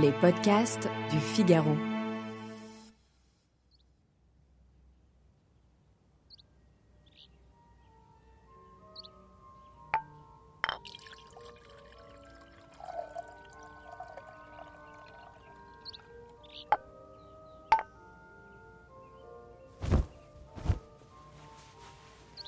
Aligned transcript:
Les 0.00 0.12
podcasts 0.12 0.88
du 1.10 1.18
Figaro. 1.18 1.76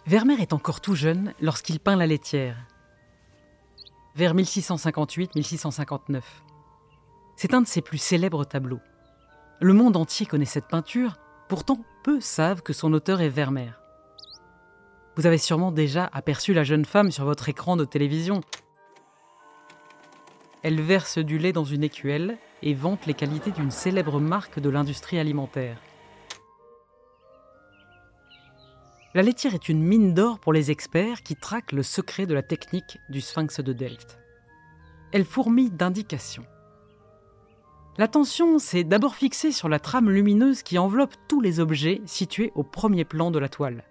Vermeer 0.06 0.40
est 0.40 0.52
encore 0.54 0.80
tout 0.80 0.95
jeune 0.95 1.34
lorsqu'il 1.42 1.79
peint 1.79 1.96
la 1.96 2.06
laitière. 2.06 2.56
Vers 4.14 4.34
1658-1659. 4.34 6.22
C'est 7.36 7.54
un 7.54 7.62
de 7.62 7.66
ses 7.66 7.82
plus 7.82 7.98
célèbres 7.98 8.44
tableaux. 8.44 8.80
Le 9.61 9.72
monde 9.72 9.96
entier 9.96 10.26
connaît 10.26 10.44
cette 10.44 10.68
peinture, 10.68 11.16
pourtant 11.48 11.84
peu 12.02 12.20
savent 12.20 12.62
que 12.62 12.72
son 12.72 12.93
auteur 12.93 13.20
est 13.20 13.29
Vermeer. 13.29 13.80
Vous 15.16 15.26
avez 15.26 15.38
sûrement 15.38 15.72
déjà 15.72 16.10
aperçu 16.12 16.54
la 16.54 16.64
jeune 16.64 16.84
femme 16.84 17.10
sur 17.10 17.24
votre 17.24 17.48
écran 17.48 17.76
de 17.76 17.84
télévision. 17.84 18.40
Elle 20.62 20.80
verse 20.80 21.18
du 21.18 21.38
lait 21.38 21.52
dans 21.52 21.64
une 21.64 21.84
écuelle 21.84 22.38
et 22.62 22.74
vante 22.74 23.07
les 23.07 23.14
qualités 23.14 23.50
d'une 23.50 23.71
célèbre 23.71 24.18
marque 24.21 24.58
de 24.58 24.71
l'industrie 24.71 25.18
alimentaire. 25.18 25.79
La 29.14 29.22
laitière 29.22 29.54
est 29.54 29.68
une 29.68 29.82
mine 29.82 30.14
d'or 30.14 30.40
pour 30.40 30.52
les 30.52 30.72
experts 30.72 31.22
qui 31.22 31.36
traquent 31.36 31.72
le 31.72 31.85
secret 31.85 32.27
de 32.27 32.34
la 32.34 32.42
technique 32.42 32.98
du 33.08 33.20
sphinx 33.20 33.60
de 33.60 33.72
Delft. 33.72 34.19
Elle 35.12 35.24
fourmille 35.24 35.70
d'indications. 35.70 36.46
L'attention 37.97 38.58
s'est 38.58 38.82
d'abord 38.82 39.14
fixée 39.14 39.52
sur 39.52 39.69
la 39.69 39.78
trame 39.78 40.10
lumineuse 40.10 40.64
qui 40.64 40.78
enveloppe 40.78 41.14
tous 41.28 41.41
les 41.41 41.60
objets 41.60 42.02
situés 42.06 42.50
au 42.56 42.64
premier 42.64 43.05
plan 43.05 43.30
de 43.30 43.38
la 43.38 43.48
toile. 43.48 43.84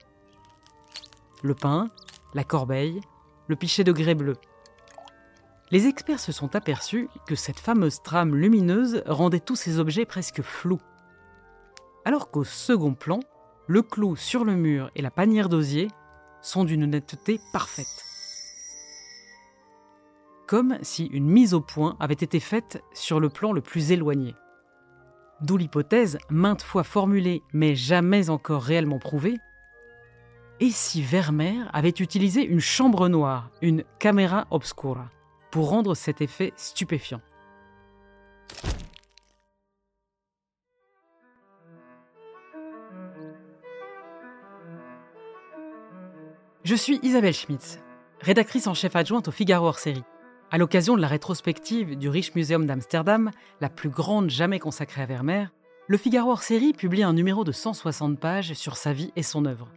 Le 1.42 1.56
pain, 1.56 1.90
la 2.34 2.44
corbeille, 2.44 3.00
le 3.48 3.56
pichet 3.56 3.86
de 3.86 3.94
grès 3.94 4.16
bleu. 4.16 4.36
Les 5.72 5.88
experts 5.88 6.20
se 6.20 6.34
sont 6.34 6.56
aperçus 6.56 7.08
que 7.26 7.36
cette 7.36 7.60
fameuse 7.60 8.02
trame 8.02 8.36
lumineuse 8.36 9.04
rendait 9.06 9.40
tous 9.40 9.56
ces 9.56 9.80
objets 9.80 10.06
presque 10.06 10.42
flous. 10.42 10.82
Alors 12.04 12.30
qu'au 12.30 12.44
second 12.44 12.94
plan, 12.94 13.22
le 13.68 13.82
clou 13.82 14.18
sur 14.18 14.44
le 14.44 14.56
mur 14.56 14.92
et 14.96 15.02
la 15.02 15.12
panière 15.12 15.48
d'osier 15.48 15.88
sont 16.42 16.66
d'une 16.66 16.86
netteté 16.86 17.40
parfaite. 17.54 18.13
Comme 20.54 20.78
si 20.84 21.08
une 21.08 21.26
mise 21.26 21.56
au 21.56 21.62
point 21.62 21.98
avait 22.00 22.14
été 22.14 22.40
faite 22.40 22.80
sur 22.94 23.20
le 23.20 23.30
plan 23.30 23.54
le 23.54 23.62
plus 23.62 23.92
éloigné. 23.92 24.36
D'où 25.42 25.58
l'hypothèse, 25.58 26.20
maintes 26.30 26.62
fois 26.62 26.84
formulée 26.84 27.42
mais 27.54 27.74
jamais 27.74 28.30
encore 28.30 28.62
réellement 28.62 29.00
prouvée, 29.00 29.40
et 30.60 30.70
si 30.70 31.02
Vermeer 31.02 31.68
avait 31.74 31.90
utilisé 31.90 32.46
une 32.46 32.60
chambre 32.60 33.10
noire, 33.10 33.50
une 33.64 33.84
camera 33.98 34.46
obscura, 34.52 35.10
pour 35.50 35.70
rendre 35.70 35.96
cet 35.96 36.22
effet 36.22 36.54
stupéfiant? 36.56 37.22
Je 46.64 46.76
suis 46.76 47.00
Isabelle 47.02 47.34
Schmitz, 47.34 47.80
rédactrice 48.22 48.68
en 48.68 48.76
chef 48.76 48.96
adjointe 48.96 49.30
au 49.30 49.32
Figaro 49.32 49.66
hors 49.66 49.80
série. 49.80 50.04
À 50.54 50.60
l'occasion 50.60 50.96
de 50.96 51.02
la 51.02 51.08
rétrospective 51.08 51.98
du 51.98 52.10
Rijksmuseum 52.10 52.68
d'Amsterdam, 52.68 53.32
la 53.60 53.70
plus 53.70 53.90
grande 53.90 54.30
jamais 54.30 54.60
consacrée 54.60 55.02
à 55.02 55.08
Vermeer, 55.08 55.48
le 55.88 55.98
Figaro 55.98 56.30
hors 56.30 56.44
série 56.44 56.74
publie 56.74 57.02
un 57.02 57.14
numéro 57.14 57.44
de 57.44 57.52
160 57.52 58.20
pages 58.20 58.54
sur 58.54 58.78
sa 58.78 58.94
vie 58.94 59.12
et 59.16 59.24
son 59.24 59.46
œuvre. 59.46 59.68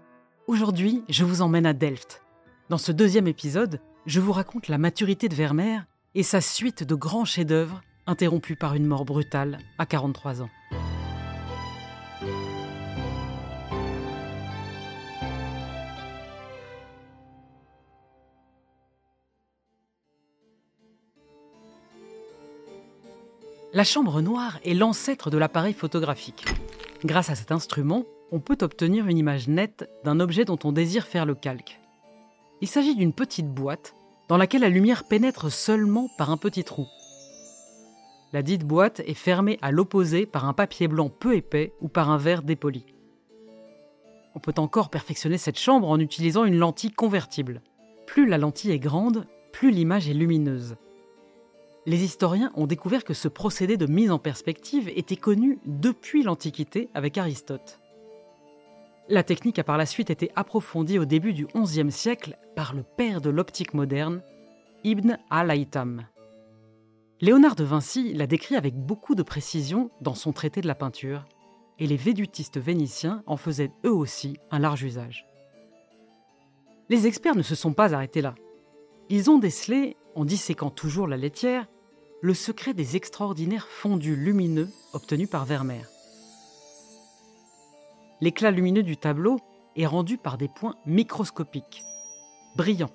Aujourd'hui, 0.47 1.03
je 1.09 1.25
vous 1.25 1.41
emmène 1.41 1.65
à 1.65 1.73
Delft. 1.73 2.21
Dans 2.69 2.77
ce 2.77 2.93
deuxième 2.93 3.27
épisode, 3.27 3.81
je 4.05 4.21
vous 4.21 4.33
raconte 4.33 4.69
la 4.69 4.77
maturité 4.77 5.31
de 5.31 5.35
Vermeer 5.35 5.87
et 6.15 6.23
sa 6.23 6.43
suite 6.43 6.85
de 6.85 6.95
grands 6.95 7.25
chefs-d'œuvre 7.25 7.81
interrompus 8.07 8.59
par 8.61 8.75
une 8.75 8.85
mort 8.85 9.07
brutale 9.07 9.57
à 9.79 9.87
43 9.87 10.43
ans. 10.43 10.51
La 23.77 23.85
chambre 23.85 24.23
noire 24.23 24.59
est 24.65 24.73
l'ancêtre 24.73 25.29
de 25.29 25.37
l'appareil 25.37 25.75
photographique. 25.75 26.47
Grâce 27.05 27.29
à 27.29 27.35
cet 27.35 27.53
instrument, 27.53 28.05
on 28.33 28.41
peut 28.41 28.57
obtenir 28.63 29.07
une 29.07 29.19
image 29.19 29.49
nette 29.49 29.91
d'un 30.03 30.19
objet 30.19 30.47
dont 30.47 30.59
on 30.65 30.73
désire 30.73 31.07
faire 31.07 31.27
le 31.27 31.35
calque. 31.35 31.79
Il 32.63 32.69
s'agit 32.69 32.97
d'une 32.97 33.13
petite 33.13 33.53
boîte 33.53 33.95
dans 34.31 34.39
laquelle 34.39 34.63
la 34.63 34.71
lumière 34.71 35.05
pénètre 35.05 35.53
seulement 35.53 36.09
par 36.17 36.31
un 36.31 36.39
petit 36.39 36.65
trou. 36.65 36.87
La 38.33 38.41
dite 38.41 38.65
boîte 38.65 39.01
est 39.01 39.13
fermée 39.13 39.59
à 39.61 39.73
l'opposé 39.73 40.25
par 40.25 40.47
un 40.47 40.55
papier 40.55 40.89
blanc 40.89 41.11
peu 41.11 41.37
épais 41.37 41.75
ou 41.83 41.89
par 41.89 42.11
un 42.11 42.17
verre 42.17 42.41
dépoli. 42.41 42.87
On 44.35 44.39
peut 44.41 44.55
encore 44.57 44.89
perfectionner 44.89 45.37
cette 45.37 45.59
chambre 45.59 45.91
en 45.91 46.01
utilisant 46.01 46.47
une 46.47 46.57
lentille 46.57 46.93
convertible. 46.93 47.61
Plus 48.07 48.27
la 48.27 48.39
lentille 48.39 48.71
est 48.71 48.79
grande, 48.79 49.27
plus 49.53 49.71
l'image 49.71 50.09
est 50.09 50.15
lumineuse 50.15 50.77
les 51.87 52.03
historiens 52.03 52.51
ont 52.57 52.67
découvert 52.67 53.05
que 53.05 53.15
ce 53.15 53.29
procédé 53.29 53.77
de 53.77 53.87
mise 53.87 54.11
en 54.11 54.19
perspective 54.19 54.89
était 54.89 55.17
connu 55.17 55.61
depuis 55.65 56.25
l'Antiquité 56.25 56.91
avec 56.95 57.17
Aristote. 57.17 57.81
La 59.09 59.23
technique 59.23 59.61
a 59.61 59.65
par 59.65 59.79
la 59.79 59.87
suite 59.87 60.11
été 60.11 60.33
approfondie 60.35 60.99
au 60.99 61.05
début 61.05 61.33
du 61.33 61.47
XIe 61.47 61.93
siècle 61.93 62.37
par 62.57 62.75
le 62.75 62.83
père 62.83 63.21
de 63.21 63.31
l'optique 63.31 63.73
moderne, 63.73 64.21
Ibn 64.83 65.17
al-Haytham. 65.31 66.07
Léonard 67.21 67.55
de 67.55 67.63
Vinci 67.63 68.13
l'a 68.15 68.27
décrit 68.27 68.57
avec 68.57 68.75
beaucoup 68.75 69.15
de 69.15 69.23
précision 69.23 69.91
dans 70.01 70.17
son 70.17 70.33
traité 70.33 70.61
de 70.61 70.67
la 70.67 70.75
peinture, 70.75 71.25
et 71.79 71.87
les 71.87 71.97
védutistes 71.97 72.59
vénitiens 72.59 73.23
en 73.27 73.37
faisaient 73.37 73.71
eux 73.85 73.93
aussi 73.93 74.39
un 74.51 74.59
large 74.59 74.83
usage. 74.83 75.25
Les 76.89 77.07
experts 77.07 77.37
ne 77.37 77.43
se 77.43 77.55
sont 77.55 77.73
pas 77.73 77.95
arrêtés 77.95 78.23
là. 78.23 78.35
Ils 79.09 79.31
ont 79.31 79.39
décelé, 79.39 79.97
en 80.17 80.25
disséquant 80.25 80.71
toujours 80.71 81.07
la 81.07 81.17
laitière, 81.17 81.69
le 82.27 82.35
secret 82.35 82.75
des 82.75 82.97
extraordinaires 82.97 83.69
fondus 83.69 84.17
lumineux 84.17 84.69
obtenus 84.95 85.31
par 85.31 85.45
Vermeer. 85.45 85.89
L'éclat 88.21 88.51
lumineux 88.51 88.83
du 88.83 88.97
tableau 88.97 89.39
est 89.77 89.87
rendu 89.87 90.19
par 90.19 90.37
des 90.37 90.49
points 90.49 90.75
microscopiques, 90.87 91.85
brillants. 92.57 92.91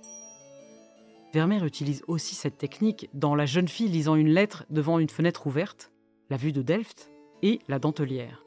Vermeer 1.34 1.64
utilise 1.64 2.04
aussi 2.10 2.36
cette 2.36 2.58
technique 2.58 3.10
dans 3.14 3.34
La 3.34 3.46
jeune 3.46 3.70
fille 3.70 3.88
lisant 3.88 4.16
une 4.16 4.28
lettre 4.28 4.66
devant 4.70 5.00
une 5.00 5.08
fenêtre 5.08 5.48
ouverte, 5.48 5.94
la 6.30 6.36
vue 6.36 6.52
de 6.52 6.62
Delft, 6.62 7.10
et 7.42 7.60
La 7.70 7.80
dentelière. 7.80 8.44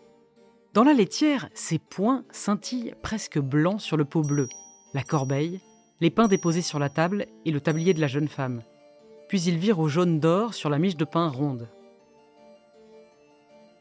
Dans 0.74 0.84
la 0.84 0.92
laitière, 0.92 1.48
ces 1.54 1.78
points 1.78 2.26
scintillent 2.30 2.92
presque 3.02 3.38
blancs 3.38 3.80
sur 3.80 3.96
le 3.96 4.04
pot 4.04 4.20
bleu, 4.20 4.50
la 4.92 5.02
corbeille, 5.02 5.62
les 6.02 6.10
pains 6.10 6.28
déposés 6.28 6.60
sur 6.60 6.78
la 6.78 6.90
table 6.90 7.24
et 7.46 7.52
le 7.52 7.62
tablier 7.62 7.94
de 7.94 8.02
la 8.02 8.06
jeune 8.06 8.28
femme, 8.28 8.62
puis 9.28 9.42
il 9.42 9.58
vire 9.58 9.78
au 9.78 9.88
jaune 9.88 10.20
d'or 10.20 10.54
sur 10.54 10.70
la 10.70 10.78
miche 10.78 10.96
de 10.96 11.04
pain 11.04 11.28
ronde. 11.28 11.68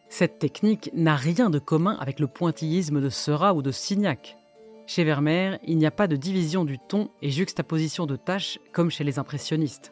Cette 0.10 0.38
technique 0.38 0.92
n'a 0.94 1.16
rien 1.16 1.50
de 1.50 1.60
commun 1.60 1.98
avec 2.00 2.20
le 2.20 2.28
pointillisme 2.28 3.02
de 3.02 3.10
Seurat 3.10 3.54
ou 3.56 3.62
de 3.62 3.72
Signac. 3.72 4.38
Chez 4.86 5.04
Vermeer, 5.04 5.58
il 5.66 5.78
n'y 5.78 5.86
a 5.86 5.92
pas 5.92 6.08
de 6.08 6.16
division 6.16 6.66
du 6.66 6.78
ton 6.78 7.10
et 7.22 7.32
juxtaposition 7.32 8.06
de 8.06 8.16
tâches 8.16 8.60
comme 8.74 8.92
chez 8.92 9.04
les 9.04 9.18
impressionnistes. 9.18 9.90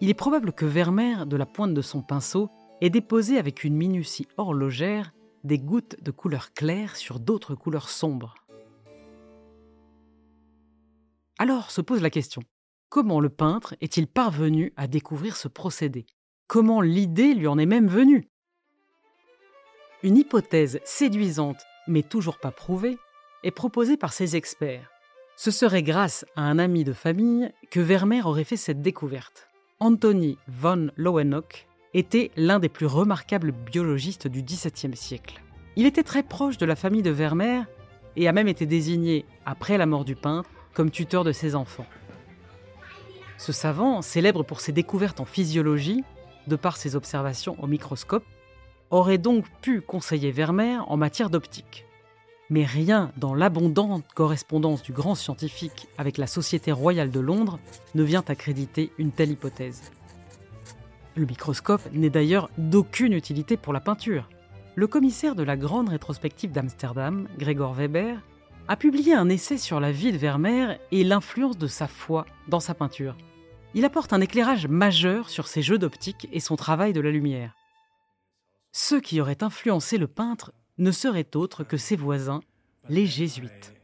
Il 0.00 0.08
est 0.08 0.14
probable 0.14 0.52
que 0.52 0.64
Vermeer, 0.64 1.26
de 1.26 1.36
la 1.36 1.46
pointe 1.46 1.74
de 1.74 1.82
son 1.82 2.00
pinceau, 2.00 2.48
ait 2.80 2.90
déposé 2.90 3.38
avec 3.38 3.64
une 3.64 3.76
minutie 3.76 4.26
horlogère 4.36 5.12
des 5.44 5.58
gouttes 5.58 6.02
de 6.02 6.10
couleur 6.10 6.52
claire 6.54 6.96
sur 6.96 7.20
d'autres 7.20 7.54
couleurs 7.54 7.90
sombres. 7.90 8.34
Alors 11.38 11.70
se 11.70 11.80
pose 11.80 12.00
la 12.00 12.10
question, 12.10 12.42
Comment 12.94 13.18
le 13.18 13.28
peintre 13.28 13.74
est-il 13.80 14.06
parvenu 14.06 14.72
à 14.76 14.86
découvrir 14.86 15.36
ce 15.36 15.48
procédé? 15.48 16.06
Comment 16.46 16.80
l'idée 16.80 17.34
lui 17.34 17.48
en 17.48 17.58
est 17.58 17.66
même 17.66 17.88
venue? 17.88 18.28
Une 20.04 20.16
hypothèse 20.16 20.78
séduisante, 20.84 21.60
mais 21.88 22.04
toujours 22.04 22.38
pas 22.38 22.52
prouvée, 22.52 22.96
est 23.42 23.50
proposée 23.50 23.96
par 23.96 24.12
ses 24.12 24.36
experts. 24.36 24.92
Ce 25.34 25.50
serait 25.50 25.82
grâce 25.82 26.24
à 26.36 26.42
un 26.42 26.60
ami 26.60 26.84
de 26.84 26.92
famille 26.92 27.50
que 27.72 27.80
Vermeer 27.80 28.28
aurait 28.28 28.44
fait 28.44 28.56
cette 28.56 28.80
découverte. 28.80 29.48
Anthony 29.80 30.38
von 30.46 30.92
Leeuwenhoek 30.94 31.66
était 31.94 32.30
l'un 32.36 32.60
des 32.60 32.68
plus 32.68 32.86
remarquables 32.86 33.50
biologistes 33.50 34.28
du 34.28 34.44
XVIIe 34.44 34.96
siècle. 34.96 35.42
Il 35.74 35.86
était 35.86 36.04
très 36.04 36.22
proche 36.22 36.58
de 36.58 36.66
la 36.66 36.76
famille 36.76 37.02
de 37.02 37.10
Vermeer 37.10 37.64
et 38.14 38.28
a 38.28 38.32
même 38.32 38.46
été 38.46 38.66
désigné, 38.66 39.24
après 39.44 39.78
la 39.78 39.86
mort 39.86 40.04
du 40.04 40.14
peintre, 40.14 40.48
comme 40.74 40.92
tuteur 40.92 41.24
de 41.24 41.32
ses 41.32 41.56
enfants. 41.56 41.86
Ce 43.38 43.52
savant, 43.52 44.02
célèbre 44.02 44.42
pour 44.42 44.60
ses 44.60 44.72
découvertes 44.72 45.20
en 45.20 45.24
physiologie, 45.24 46.04
de 46.46 46.56
par 46.56 46.76
ses 46.76 46.96
observations 46.96 47.56
au 47.62 47.66
microscope, 47.66 48.24
aurait 48.90 49.18
donc 49.18 49.46
pu 49.60 49.80
conseiller 49.80 50.30
Vermeer 50.30 50.84
en 50.88 50.96
matière 50.96 51.30
d'optique. 51.30 51.84
Mais 52.50 52.64
rien 52.64 53.10
dans 53.16 53.34
l'abondante 53.34 54.04
correspondance 54.14 54.82
du 54.82 54.92
grand 54.92 55.14
scientifique 55.14 55.88
avec 55.96 56.18
la 56.18 56.26
Société 56.26 56.72
royale 56.72 57.10
de 57.10 57.20
Londres 57.20 57.58
ne 57.94 58.02
vient 58.02 58.24
accréditer 58.28 58.92
une 58.98 59.12
telle 59.12 59.30
hypothèse. 59.30 59.90
Le 61.16 61.26
microscope 61.26 61.88
n'est 61.92 62.10
d'ailleurs 62.10 62.50
d'aucune 62.58 63.12
utilité 63.12 63.56
pour 63.56 63.72
la 63.72 63.80
peinture. 63.80 64.28
Le 64.74 64.86
commissaire 64.86 65.34
de 65.34 65.42
la 65.42 65.56
grande 65.56 65.88
rétrospective 65.88 66.52
d'Amsterdam, 66.52 67.28
Gregor 67.38 67.72
Weber, 67.72 68.18
a 68.66 68.76
publié 68.76 69.12
un 69.12 69.28
essai 69.28 69.58
sur 69.58 69.78
la 69.78 69.92
vie 69.92 70.12
de 70.12 70.16
Vermeer 70.16 70.78
et 70.90 71.04
l'influence 71.04 71.58
de 71.58 71.66
sa 71.66 71.86
foi 71.86 72.24
dans 72.48 72.60
sa 72.60 72.74
peinture. 72.74 73.16
Il 73.74 73.84
apporte 73.84 74.12
un 74.12 74.20
éclairage 74.20 74.68
majeur 74.68 75.28
sur 75.28 75.48
ses 75.48 75.60
jeux 75.60 75.78
d'optique 75.78 76.28
et 76.32 76.40
son 76.40 76.56
travail 76.56 76.92
de 76.92 77.00
la 77.00 77.10
lumière. 77.10 77.54
Ceux 78.72 79.00
qui 79.00 79.20
auraient 79.20 79.42
influencé 79.42 79.98
le 79.98 80.06
peintre 80.06 80.52
ne 80.78 80.90
seraient 80.90 81.36
autres 81.36 81.62
que 81.62 81.76
ses 81.76 81.96
voisins, 81.96 82.40
les 82.88 83.06
jésuites. 83.06 83.74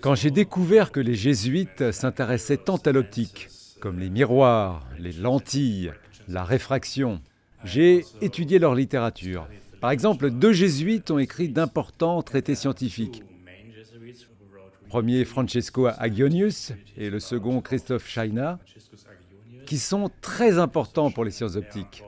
Quand 0.00 0.14
j'ai 0.14 0.30
découvert 0.30 0.92
que 0.92 1.00
les 1.00 1.14
jésuites 1.14 1.92
s'intéressaient 1.92 2.58
tant 2.58 2.76
à 2.76 2.92
l'optique, 2.92 3.48
comme 3.80 3.98
les 3.98 4.10
miroirs, 4.10 4.86
les 4.98 5.12
lentilles, 5.12 5.92
la 6.28 6.44
réfraction, 6.44 7.20
j'ai 7.64 8.04
étudié 8.20 8.58
leur 8.58 8.74
littérature. 8.74 9.46
Par 9.84 9.90
exemple, 9.90 10.30
deux 10.30 10.54
jésuites 10.54 11.10
ont 11.10 11.18
écrit 11.18 11.50
d'importants 11.50 12.22
traités 12.22 12.54
scientifiques. 12.54 13.22
Le 13.44 14.88
premier 14.88 15.26
Francesco 15.26 15.88
Agionius 15.98 16.72
et 16.96 17.10
le 17.10 17.20
second 17.20 17.60
Christophe 17.60 18.08
Scheiner, 18.08 18.54
qui 19.66 19.76
sont 19.76 20.10
très 20.22 20.58
importants 20.58 21.10
pour 21.10 21.22
les 21.22 21.30
sciences 21.30 21.56
optiques. 21.56 22.02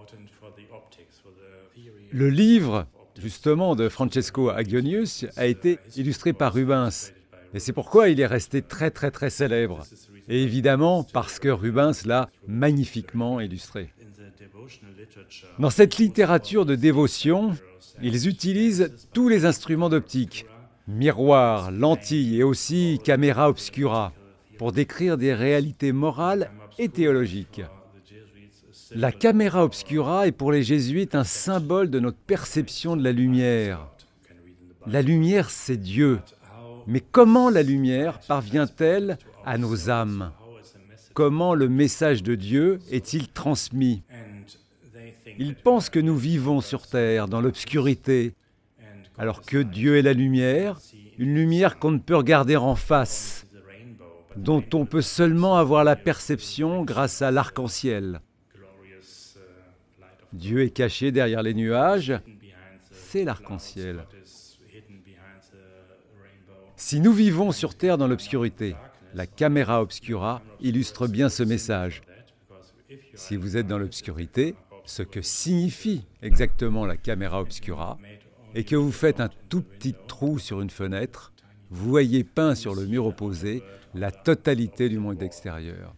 Le 2.13 2.31
livre, 2.31 2.87
justement, 3.21 3.77
de 3.77 3.91
Francesco 3.91 4.49
Agionius 4.49 5.27
a 5.37 5.45
été 5.45 5.79
illustré 5.97 6.33
par 6.33 6.55
Rubens. 6.55 7.13
Et 7.53 7.59
c'est 7.59 7.75
pourquoi 7.75 8.09
il 8.09 8.21
est 8.21 8.27
resté 8.27 8.63
très 8.63 8.91
très 8.91 9.11
très 9.11 9.29
célèbre. 9.29 9.85
Et 10.31 10.43
évidemment 10.43 11.05
parce 11.05 11.39
que 11.39 11.51
Rubens 11.51 12.07
l'a 12.07 12.31
magnifiquement 12.47 13.39
illustré. 13.39 13.93
Dans 15.59 15.71
cette 15.71 15.99
littérature 15.99 16.67
de 16.67 16.75
dévotion, 16.75 17.57
ils 18.03 18.29
utilisent 18.29 18.93
tous 19.13 19.29
les 19.29 19.45
instruments 19.45 19.89
d'optique, 19.89 20.47
miroirs, 20.89 21.71
lentilles 21.71 22.39
et 22.39 22.43
aussi 22.43 23.01
caméra 23.03 23.49
obscura, 23.49 24.13
pour 24.59 24.73
décrire 24.73 25.17
des 25.19 25.35
réalités 25.35 25.93
morales 25.93 26.51
et 26.79 26.89
théologiques. 26.89 27.63
La 28.95 29.13
caméra 29.13 29.65
obscura 29.65 30.27
est 30.27 30.33
pour 30.33 30.53
les 30.53 30.63
jésuites 30.63 31.15
un 31.15 31.25
symbole 31.25 31.91
de 31.91 31.99
notre 31.99 32.19
perception 32.19 32.97
de 32.97 33.03
la 33.03 33.13
lumière. 33.13 33.89
La 34.87 35.03
lumière, 35.03 35.51
c'est 35.51 35.77
Dieu. 35.77 36.21
Mais 36.87 37.01
comment 37.01 37.51
la 37.51 37.63
lumière 37.63 38.21
parvient-elle 38.21 39.19
à 39.45 39.59
nos 39.59 39.91
âmes? 39.91 40.31
Comment 41.15 41.55
le 41.55 41.69
message 41.69 42.23
de 42.23 42.35
Dieu 42.35 42.79
est-il 42.91 43.29
transmis? 43.29 44.03
Ils 45.39 45.55
pensent 45.55 45.91
que 45.91 45.99
nous 45.99 46.17
vivons 46.17 46.61
sur 46.61 46.87
Terre, 46.87 47.29
dans 47.29 47.41
l'obscurité, 47.41 48.35
alors 49.19 49.43
que 49.43 49.59
Dieu 49.59 49.97
est 49.97 50.03
la 50.03 50.13
lumière, 50.13 50.79
une 51.19 51.35
lumière 51.35 51.79
qu'on 51.79 51.91
ne 51.91 51.99
peut 51.99 52.17
regarder 52.17 52.57
en 52.57 52.75
face, 52.75 53.47
dont 54.37 54.65
on 54.75 54.85
peut 54.87 55.03
seulement 55.03 55.57
avoir 55.57 55.85
la 55.85 55.97
perception 55.97 56.85
grâce 56.85 57.23
à 57.23 57.31
l'arc-en-ciel. 57.31 58.21
Dieu 60.33 60.63
est 60.63 60.71
caché 60.71 61.13
derrière 61.13 61.43
les 61.43 61.55
nuages, 61.55 62.15
c'est 62.91 63.25
l'arc-en-ciel. 63.25 64.05
Si 66.77 67.01
nous 67.01 67.13
vivons 67.13 67.53
sur 67.53 67.75
Terre 67.75 67.97
dans 67.97 68.07
l'obscurité, 68.07 68.75
la 69.15 69.27
caméra 69.27 69.81
obscura 69.81 70.43
illustre 70.61 71.07
bien 71.09 71.31
ce 71.31 71.43
message. 71.43 72.03
Si 73.15 73.37
vous 73.37 73.57
êtes 73.57 73.67
dans 73.67 73.79
l'obscurité, 73.79 74.55
ce 74.87 75.03
que 75.03 75.21
signifie 75.21 76.07
exactement 76.23 76.87
la 76.87 76.97
caméra 76.97 77.41
obscura, 77.41 77.99
et 78.55 78.65
que 78.65 78.77
vous 78.77 78.93
faites 78.93 79.21
un 79.21 79.29
tout 79.49 79.63
petit 79.63 79.95
trou 80.09 80.39
sur 80.39 80.61
une 80.61 80.71
fenêtre, 80.71 81.33
vous 81.69 81.91
voyez 81.91 82.25
peint 82.25 82.55
sur 82.55 82.75
le 82.75 82.87
mur 82.87 83.05
opposé 83.07 83.63
la 83.95 84.11
totalité 84.11 84.89
du 84.89 84.99
monde 84.99 85.23
extérieur. 85.23 85.95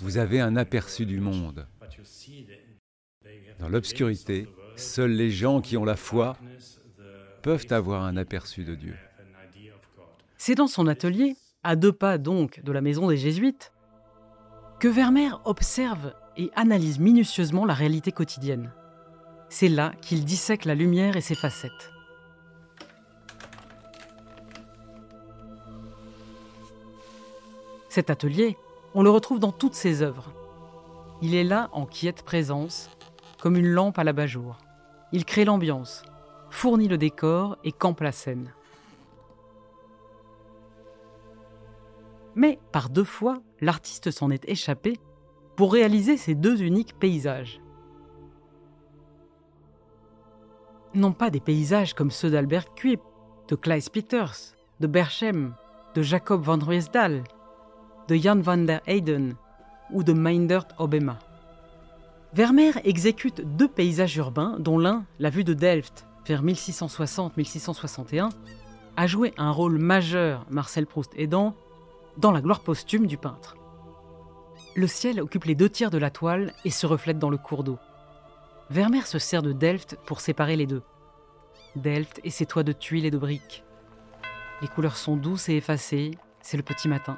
Vous 0.00 0.18
avez 0.18 0.40
un 0.40 0.56
aperçu 0.56 1.06
du 1.06 1.20
monde. 1.20 1.66
Dans 3.58 3.68
l'obscurité, 3.68 4.46
seuls 4.74 5.12
les 5.12 5.30
gens 5.30 5.62
qui 5.62 5.76
ont 5.76 5.84
la 5.84 5.96
foi 5.96 6.36
peuvent 7.42 7.66
avoir 7.70 8.02
un 8.02 8.16
aperçu 8.16 8.64
de 8.64 8.74
Dieu. 8.74 8.96
C'est 10.36 10.56
dans 10.56 10.66
son 10.66 10.86
atelier, 10.86 11.36
à 11.62 11.76
deux 11.76 11.92
pas 11.92 12.18
donc 12.18 12.60
de 12.62 12.72
la 12.72 12.82
maison 12.82 13.08
des 13.08 13.16
Jésuites, 13.16 13.72
que 14.80 14.88
Vermeer 14.88 15.40
observe 15.46 16.12
et 16.36 16.50
analyse 16.54 16.98
minutieusement 16.98 17.64
la 17.64 17.74
réalité 17.74 18.12
quotidienne. 18.12 18.72
C'est 19.48 19.68
là 19.68 19.92
qu'il 20.02 20.24
dissèque 20.24 20.64
la 20.64 20.74
lumière 20.74 21.16
et 21.16 21.20
ses 21.20 21.34
facettes. 21.34 21.92
Cet 27.88 28.10
atelier, 28.10 28.58
on 28.94 29.02
le 29.02 29.10
retrouve 29.10 29.40
dans 29.40 29.52
toutes 29.52 29.74
ses 29.74 30.02
œuvres. 30.02 30.32
Il 31.22 31.34
est 31.34 31.44
là 31.44 31.70
en 31.72 31.86
quiète 31.86 32.22
présence, 32.22 32.90
comme 33.40 33.56
une 33.56 33.68
lampe 33.68 33.98
à 33.98 34.04
l'abat-jour. 34.04 34.58
Il 35.12 35.24
crée 35.24 35.46
l'ambiance, 35.46 36.02
fournit 36.50 36.88
le 36.88 36.98
décor 36.98 37.56
et 37.64 37.72
campe 37.72 38.00
la 38.00 38.12
scène. 38.12 38.52
Mais 42.34 42.58
par 42.70 42.90
deux 42.90 43.04
fois, 43.04 43.40
l'artiste 43.62 44.10
s'en 44.10 44.30
est 44.30 44.46
échappé 44.46 45.00
pour 45.56 45.72
réaliser 45.72 46.16
ces 46.16 46.34
deux 46.34 46.62
uniques 46.62 46.98
paysages. 46.98 47.60
Non 50.94 51.12
pas 51.12 51.30
des 51.30 51.40
paysages 51.40 51.94
comme 51.94 52.10
ceux 52.10 52.30
d'Albert 52.30 52.74
Cuyp, 52.74 53.00
de 53.48 53.54
Klaes 53.54 53.88
Peters, 53.90 54.54
de 54.80 54.86
Berchem, 54.86 55.54
de 55.94 56.02
Jacob 56.02 56.42
van 56.42 56.58
Ruysdael, 56.58 57.24
de 58.08 58.16
Jan 58.16 58.40
van 58.40 58.58
der 58.58 58.80
Heyden 58.86 59.34
ou 59.90 60.02
de 60.02 60.12
Meindert 60.12 60.68
Obema. 60.78 61.18
Vermeer 62.32 62.80
exécute 62.84 63.40
deux 63.56 63.68
paysages 63.68 64.16
urbains, 64.16 64.56
dont 64.58 64.78
l'un, 64.78 65.04
la 65.18 65.30
vue 65.30 65.44
de 65.44 65.54
Delft, 65.54 66.06
vers 66.26 66.44
1660-1661, 66.44 68.30
a 68.96 69.06
joué 69.06 69.32
un 69.38 69.50
rôle 69.50 69.78
majeur, 69.78 70.44
Marcel 70.50 70.86
Proust 70.86 71.12
aidant, 71.16 71.54
dans 72.18 72.32
la 72.32 72.40
gloire 72.40 72.60
posthume 72.60 73.06
du 73.06 73.16
peintre. 73.16 73.56
Le 74.76 74.86
ciel 74.86 75.22
occupe 75.22 75.44
les 75.44 75.54
deux 75.54 75.70
tiers 75.70 75.90
de 75.90 75.96
la 75.96 76.10
toile 76.10 76.52
et 76.66 76.70
se 76.70 76.86
reflète 76.86 77.18
dans 77.18 77.30
le 77.30 77.38
cours 77.38 77.64
d'eau. 77.64 77.78
Vermeer 78.68 79.06
se 79.06 79.18
sert 79.18 79.40
de 79.40 79.52
Delft 79.52 79.96
pour 80.04 80.20
séparer 80.20 80.54
les 80.54 80.66
deux. 80.66 80.82
Delft 81.76 82.20
et 82.24 82.30
ses 82.30 82.44
toits 82.44 82.62
de 82.62 82.72
tuiles 82.72 83.06
et 83.06 83.10
de 83.10 83.16
briques. 83.16 83.64
Les 84.60 84.68
couleurs 84.68 84.98
sont 84.98 85.16
douces 85.16 85.48
et 85.48 85.56
effacées, 85.56 86.10
c'est 86.42 86.58
le 86.58 86.62
petit 86.62 86.88
matin. 86.88 87.16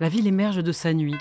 La 0.00 0.08
ville 0.08 0.26
émerge 0.26 0.64
de 0.64 0.72
sa 0.72 0.92
nuit, 0.92 1.16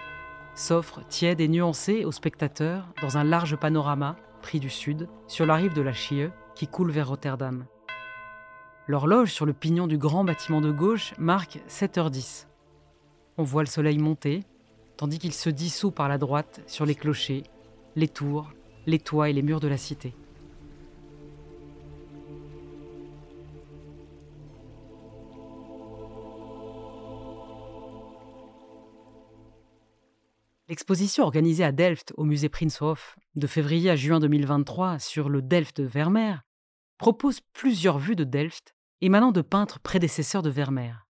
s'offre 0.55 1.05
tiède 1.07 1.39
et 1.39 1.47
nuancée 1.47 2.03
aux 2.03 2.11
spectateurs 2.11 2.87
dans 3.03 3.19
un 3.19 3.23
large 3.23 3.55
panorama, 3.55 4.15
pris 4.41 4.59
du 4.59 4.71
sud, 4.71 5.07
sur 5.27 5.45
la 5.45 5.53
rive 5.53 5.75
de 5.75 5.83
la 5.83 5.93
Chie, 5.93 6.29
qui 6.55 6.65
coule 6.65 6.89
vers 6.89 7.09
Rotterdam. 7.09 7.67
L'horloge 8.87 9.31
sur 9.31 9.45
le 9.45 9.53
pignon 9.53 9.85
du 9.85 9.99
grand 9.99 10.23
bâtiment 10.23 10.61
de 10.61 10.71
gauche 10.71 11.13
marque 11.19 11.59
7h10. 11.69 12.47
On 13.37 13.43
voit 13.43 13.61
le 13.61 13.67
soleil 13.67 13.99
monter, 13.99 14.43
tandis 15.03 15.19
qu'il 15.19 15.33
se 15.33 15.49
dissout 15.49 15.91
par 15.91 16.07
la 16.07 16.17
droite 16.17 16.61
sur 16.65 16.85
les 16.85 16.95
clochers, 16.95 17.43
les 17.97 18.07
tours, 18.07 18.53
les 18.85 18.99
toits 18.99 19.29
et 19.29 19.33
les 19.33 19.41
murs 19.41 19.59
de 19.59 19.67
la 19.67 19.75
cité. 19.75 20.15
L'exposition 30.69 31.25
organisée 31.25 31.65
à 31.65 31.73
Delft 31.73 32.13
au 32.15 32.23
musée 32.23 32.47
Prinzhof 32.47 33.17
de 33.35 33.45
février 33.45 33.89
à 33.89 33.97
juin 33.97 34.21
2023 34.21 34.99
sur 34.99 35.27
le 35.27 35.41
Delft 35.41 35.81
de 35.81 35.85
Vermeer 35.85 36.45
propose 36.97 37.41
plusieurs 37.51 37.99
vues 37.99 38.15
de 38.15 38.23
Delft 38.23 38.73
émanant 39.01 39.33
de 39.33 39.41
peintres 39.41 39.81
prédécesseurs 39.81 40.43
de 40.43 40.49
Vermeer. 40.49 41.05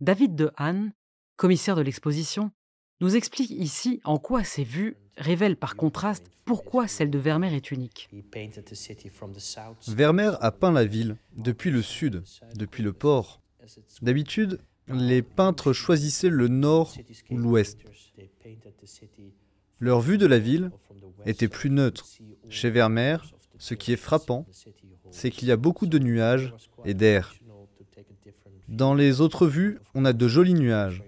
David 0.00 0.34
de 0.34 0.50
Hahn, 0.56 0.94
commissaire 1.36 1.76
de 1.76 1.82
l'exposition, 1.82 2.52
nous 3.00 3.16
explique 3.16 3.50
ici 3.50 4.00
en 4.04 4.18
quoi 4.18 4.44
ces 4.44 4.64
vues 4.64 4.96
révèlent 5.16 5.56
par 5.56 5.76
contraste 5.76 6.30
pourquoi 6.44 6.88
celle 6.88 7.10
de 7.10 7.18
Vermeer 7.18 7.54
est 7.54 7.70
unique. 7.70 8.08
Vermeer 9.86 10.36
a 10.40 10.50
peint 10.50 10.72
la 10.72 10.84
ville 10.84 11.16
depuis 11.36 11.70
le 11.70 11.82
sud, 11.82 12.22
depuis 12.54 12.82
le 12.82 12.92
port. 12.92 13.40
D'habitude, 14.00 14.58
les 14.88 15.22
peintres 15.22 15.72
choisissaient 15.72 16.30
le 16.30 16.48
nord 16.48 16.94
ou 17.30 17.36
l'ouest. 17.36 17.78
Leur 19.78 20.00
vue 20.00 20.18
de 20.18 20.26
la 20.26 20.38
ville 20.38 20.70
était 21.26 21.48
plus 21.48 21.70
neutre. 21.70 22.06
Chez 22.48 22.70
Vermeer, 22.70 23.18
ce 23.58 23.74
qui 23.74 23.92
est 23.92 23.96
frappant, 23.96 24.46
c'est 25.10 25.30
qu'il 25.30 25.48
y 25.48 25.52
a 25.52 25.56
beaucoup 25.56 25.86
de 25.86 25.98
nuages 25.98 26.54
et 26.84 26.94
d'air. 26.94 27.34
Dans 28.68 28.94
les 28.94 29.20
autres 29.20 29.46
vues, 29.46 29.78
on 29.94 30.04
a 30.04 30.12
de 30.12 30.28
jolis 30.28 30.54
nuages, 30.54 31.02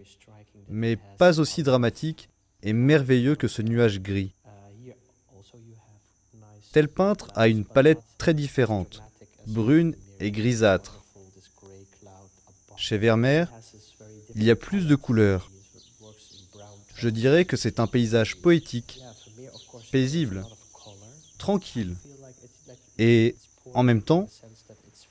mais 0.71 0.97
pas 1.19 1.41
aussi 1.41 1.63
dramatiques 1.63 2.29
et 2.63 2.73
merveilleux 2.73 3.35
que 3.35 3.49
ce 3.49 3.61
nuage 3.61 4.01
gris. 4.01 4.33
Tel 6.73 6.89
peintre 6.89 7.29
a 7.35 7.49
une 7.49 7.65
palette 7.65 8.01
très 8.17 8.33
différente, 8.33 9.03
brune 9.47 9.97
et 10.21 10.31
grisâtre. 10.31 11.03
Chez 12.77 12.97
Vermeer, 12.97 13.47
il 14.37 14.45
y 14.45 14.51
a 14.51 14.57
plus 14.57 14.87
de 14.87 14.95
couleurs. 14.95 15.51
Je 16.95 17.09
dirais 17.09 17.45
que 17.45 17.57
c'est 17.57 17.81
un 17.81 17.87
paysage 17.87 18.37
poétique, 18.37 19.01
paisible, 19.91 20.45
tranquille. 21.39 21.97
Et 22.99 23.35
en 23.75 23.83
même 23.83 24.03
temps, 24.03 24.29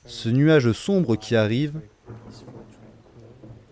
ce 0.06 0.28
nuage 0.28 0.72
sombre 0.72 1.16
qui 1.16 1.36
arrive 1.36 1.80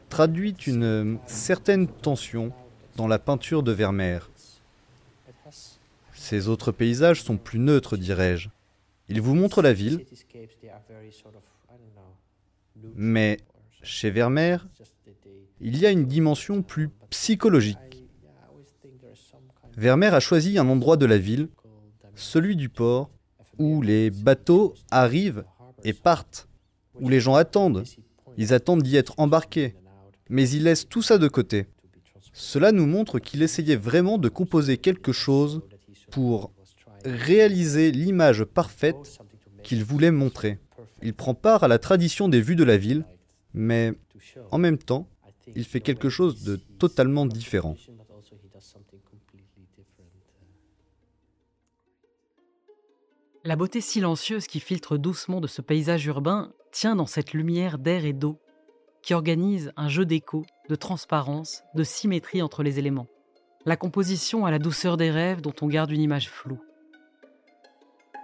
traduit 0.09 0.57
une 0.67 1.19
certaine 1.27 1.87
tension 1.87 2.53
dans 2.97 3.07
la 3.07 3.19
peinture 3.19 3.63
de 3.63 3.73
Vermeer. 3.73 4.31
Ces 6.13 6.49
autres 6.49 6.73
paysages 6.73 7.23
sont 7.23 7.37
plus 7.37 7.59
neutres, 7.59 7.97
dirais-je. 7.97 8.49
Ils 9.09 9.21
vous 9.21 9.35
montrent 9.35 9.63
la 9.63 9.73
ville, 9.73 10.05
mais 12.95 13.39
chez 13.83 14.11
Vermeer, 14.11 14.67
il 15.61 15.79
y 15.79 15.87
a 15.87 15.91
une 15.91 16.07
dimension 16.07 16.63
plus 16.63 16.91
psychologique. 17.11 17.79
Vermeer 19.77 20.13
a 20.13 20.21
choisi 20.21 20.59
un 20.59 20.69
endroit 20.69 20.97
de 20.97 21.07
la 21.07 21.19
ville, 21.19 21.49
celui 22.15 22.57
du 22.57 22.69
port, 22.69 23.11
où 23.59 23.81
les 23.81 24.11
bateaux 24.11 24.75
arrivent 24.91 25.45
et 25.85 25.93
partent, 25.93 26.49
où 27.01 27.09
les 27.09 27.21
gens 27.21 27.37
attendent. 27.37 27.85
Ils 28.37 28.53
attendent 28.53 28.83
d'y 28.83 28.97
être 28.97 29.15
embarqués, 29.19 29.77
mais 30.29 30.49
il 30.49 30.65
laisse 30.65 30.89
tout 30.89 31.03
ça 31.03 31.19
de 31.19 31.29
côté. 31.29 31.67
Cela 32.33 32.73
nous 32.73 32.87
montre 32.87 33.19
qu'il 33.19 33.43
essayait 33.43 33.77
vraiment 33.77 34.19
de 34.19 34.29
composer 34.29 34.77
quelque 34.77 35.13
chose 35.13 35.63
pour 36.11 36.53
réaliser 37.05 37.91
l'image 37.91 38.45
parfaite 38.45 39.19
qu'il 39.63 39.85
voulait 39.85 40.11
montrer. 40.11 40.59
Il 41.03 41.15
prend 41.15 41.35
part 41.35 41.65
à 41.65 41.69
la 41.69 41.79
tradition 41.79 42.29
des 42.29 42.41
vues 42.41 42.57
de 42.57 42.65
la 42.65 42.77
ville, 42.77 43.05
mais 43.55 43.93
en 44.51 44.59
même 44.59 44.79
temps, 44.79 45.09
il 45.55 45.65
fait 45.65 45.81
quelque 45.81 46.09
chose 46.09 46.43
de 46.45 46.57
totalement 46.57 47.27
différent. 47.27 47.77
La 53.45 53.57
beauté 53.57 53.81
silencieuse 53.81 54.47
qui 54.47 54.61
filtre 54.61 54.99
doucement 54.99 55.41
de 55.41 55.47
ce 55.47 55.63
paysage 55.63 56.05
urbain 56.07 56.53
tient 56.71 56.97
dans 56.97 57.07
cette 57.07 57.33
lumière 57.33 57.79
d'air 57.79 58.05
et 58.05 58.13
d'eau 58.13 58.39
qui 59.09 59.15
organise 59.15 59.73
un 59.79 59.89
jeu 59.89 60.05
d'écho, 60.05 60.45
de 60.69 60.75
transparence, 60.75 61.63
de 61.75 61.83
symétrie 61.83 62.43
entre 62.43 62.63
les 62.63 62.79
éléments. 62.79 63.07
La 63.65 63.79
composition 63.79 64.45
a 64.45 64.51
la 64.51 64.59
douceur 64.59 64.99
des 64.99 65.11
rêves 65.11 65.41
dont 65.41 65.55
on 65.63 65.67
garde 65.67 65.91
une 65.91 66.03
image 66.03 66.29
floue. 66.29 66.61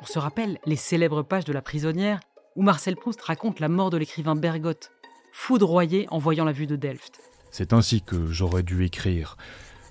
On 0.03 0.05
se 0.05 0.19
rappelle 0.19 0.59
les 0.67 0.77
célèbres 0.77 1.23
pages 1.23 1.47
de 1.47 1.55
La 1.55 1.63
prisonnière 1.63 2.21
où 2.55 2.61
Marcel 2.61 2.97
Proust 2.97 3.23
raconte 3.23 3.61
la 3.61 3.71
mort 3.71 3.89
de 3.89 3.97
l'écrivain 3.97 4.35
Bergotte, 4.35 4.93
foudroyé 5.33 6.07
en 6.11 6.19
voyant 6.19 6.45
la 6.45 6.53
vue 6.53 6.67
de 6.67 6.77
Delft. 6.77 7.19
C'est 7.51 7.73
ainsi 7.73 8.03
que 8.03 8.27
j'aurais 8.27 8.63
dû 8.63 8.85
écrire. 8.85 9.39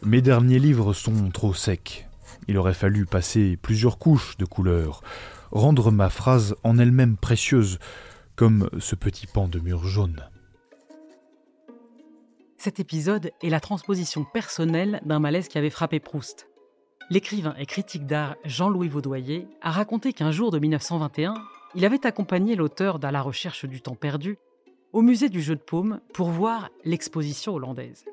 Mes 0.04 0.22
derniers 0.22 0.60
livres 0.60 0.94
sont 0.94 1.32
trop 1.32 1.56
secs. 1.56 2.08
Il 2.48 2.56
aurait 2.56 2.76
fallu 2.76 3.08
passer 3.08 3.58
plusieurs 3.60 3.98
couches 3.98 4.38
de 4.38 4.46
couleurs, 4.46 5.02
rendre 5.50 5.90
ma 5.90 6.12
phrase 6.12 6.56
en 6.62 6.78
elle-même 6.78 7.18
précieuse, 7.18 7.80
comme 8.36 8.70
ce 8.78 8.94
petit 8.94 9.26
pan 9.26 9.48
de 9.48 9.58
mur 9.58 9.86
jaune. 9.86 10.22
Cet 12.64 12.80
épisode 12.80 13.34
est 13.42 13.50
la 13.50 13.60
transposition 13.60 14.24
personnelle 14.24 15.02
d'un 15.04 15.20
malaise 15.20 15.50
qui 15.50 15.58
avait 15.58 15.70
frappé 15.70 16.00
Proust. 16.00 16.48
L'écrivain 17.10 17.54
et 17.58 17.66
critique 17.66 18.08
d'art 18.08 18.38
Jean-Louis 18.46 18.88
Vaudoyer 18.88 19.50
a 19.62 19.70
raconté 19.70 20.14
qu'un 20.14 20.32
jour 20.32 20.50
de 20.50 20.60
1921, 20.60 21.34
il 21.76 21.84
avait 21.84 22.06
accompagné 22.06 22.56
l'auteur 22.56 23.00
d'À 23.00 23.12
la 23.12 23.22
recherche 23.22 23.66
du 23.66 23.82
temps 23.82 23.96
perdu 23.96 24.38
au 24.94 25.02
musée 25.02 25.28
du 25.28 25.42
jeu 25.42 25.58
de 25.58 25.62
paume 25.62 26.00
pour 26.14 26.30
voir 26.30 26.70
l'exposition 26.86 27.54
hollandaise. 27.54 28.06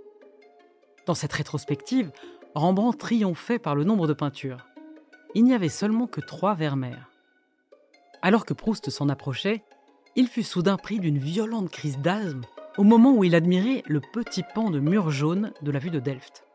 Dans 1.07 1.14
cette 1.14 1.33
rétrospective, 1.33 2.11
Rembrandt 2.57 2.99
triomphait 2.99 3.61
par 3.61 3.76
le 3.76 3.85
nombre 3.85 4.09
de 4.09 4.14
peintures. 4.14 4.66
Il 5.37 5.45
n'y 5.45 5.54
avait 5.54 5.69
seulement 5.69 6.09
que 6.09 6.21
trois 6.21 6.54
Vermeer. 6.54 7.09
Alors 8.21 8.45
que 8.45 8.54
Proust 8.54 8.90
s'en 8.90 9.11
approchait, 9.11 9.62
il 10.16 10.26
fut 10.26 10.42
soudain 10.42 10.76
pris 10.76 10.99
d'une 10.99 11.19
violente 11.19 11.71
crise 11.71 11.99
d'asthme 11.99 12.42
au 12.80 12.82
moment 12.82 13.12
où 13.12 13.25
il 13.25 13.34
admirait 13.34 13.82
le 13.88 14.00
petit 14.00 14.42
pan 14.42 14.70
de 14.70 14.80
mur 14.80 15.10
jaune 15.10 15.52
de 15.60 15.70
la 15.70 15.78
vue 15.78 15.90
de 15.90 15.99
Delft. 15.99 16.46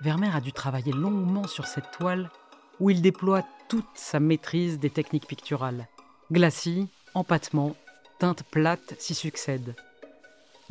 Vermeer 0.00 0.36
a 0.36 0.40
dû 0.40 0.52
travailler 0.52 0.92
longuement 0.92 1.48
sur 1.48 1.66
cette 1.66 1.90
toile 1.90 2.30
où 2.78 2.88
il 2.88 3.02
déploie 3.02 3.42
toute 3.68 3.88
sa 3.94 4.20
maîtrise 4.20 4.78
des 4.78 4.90
techniques 4.90 5.26
picturales. 5.26 5.88
Glacis, 6.30 6.86
empattement, 7.14 7.74
teintes 8.20 8.44
plates 8.44 8.94
s'y 9.00 9.16
succèdent, 9.16 9.74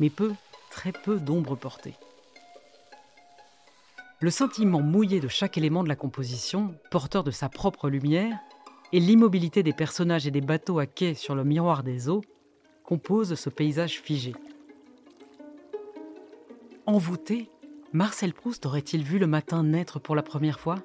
mais 0.00 0.08
peu, 0.08 0.32
très 0.70 0.92
peu 0.92 1.20
d'ombre 1.20 1.54
portée. 1.54 1.96
Le 4.20 4.30
sentiment 4.30 4.80
mouillé 4.80 5.20
de 5.20 5.28
chaque 5.28 5.58
élément 5.58 5.84
de 5.84 5.90
la 5.90 5.96
composition, 5.96 6.74
porteur 6.90 7.22
de 7.22 7.30
sa 7.30 7.50
propre 7.50 7.90
lumière, 7.90 8.38
et 8.94 9.00
l'immobilité 9.00 9.62
des 9.62 9.74
personnages 9.74 10.26
et 10.26 10.30
des 10.30 10.40
bateaux 10.40 10.78
à 10.78 10.86
quai 10.86 11.12
sur 11.12 11.34
le 11.34 11.44
miroir 11.44 11.82
des 11.82 12.08
eaux 12.08 12.22
composent 12.88 13.34
ce 13.34 13.50
paysage 13.50 14.00
figé. 14.00 14.32
Envoûté, 16.86 17.50
Marcel 17.92 18.32
Proust 18.32 18.64
aurait-il 18.64 19.04
vu 19.04 19.18
le 19.18 19.26
matin 19.26 19.62
naître 19.62 19.98
pour 19.98 20.16
la 20.16 20.22
première 20.22 20.58
fois? 20.58 20.76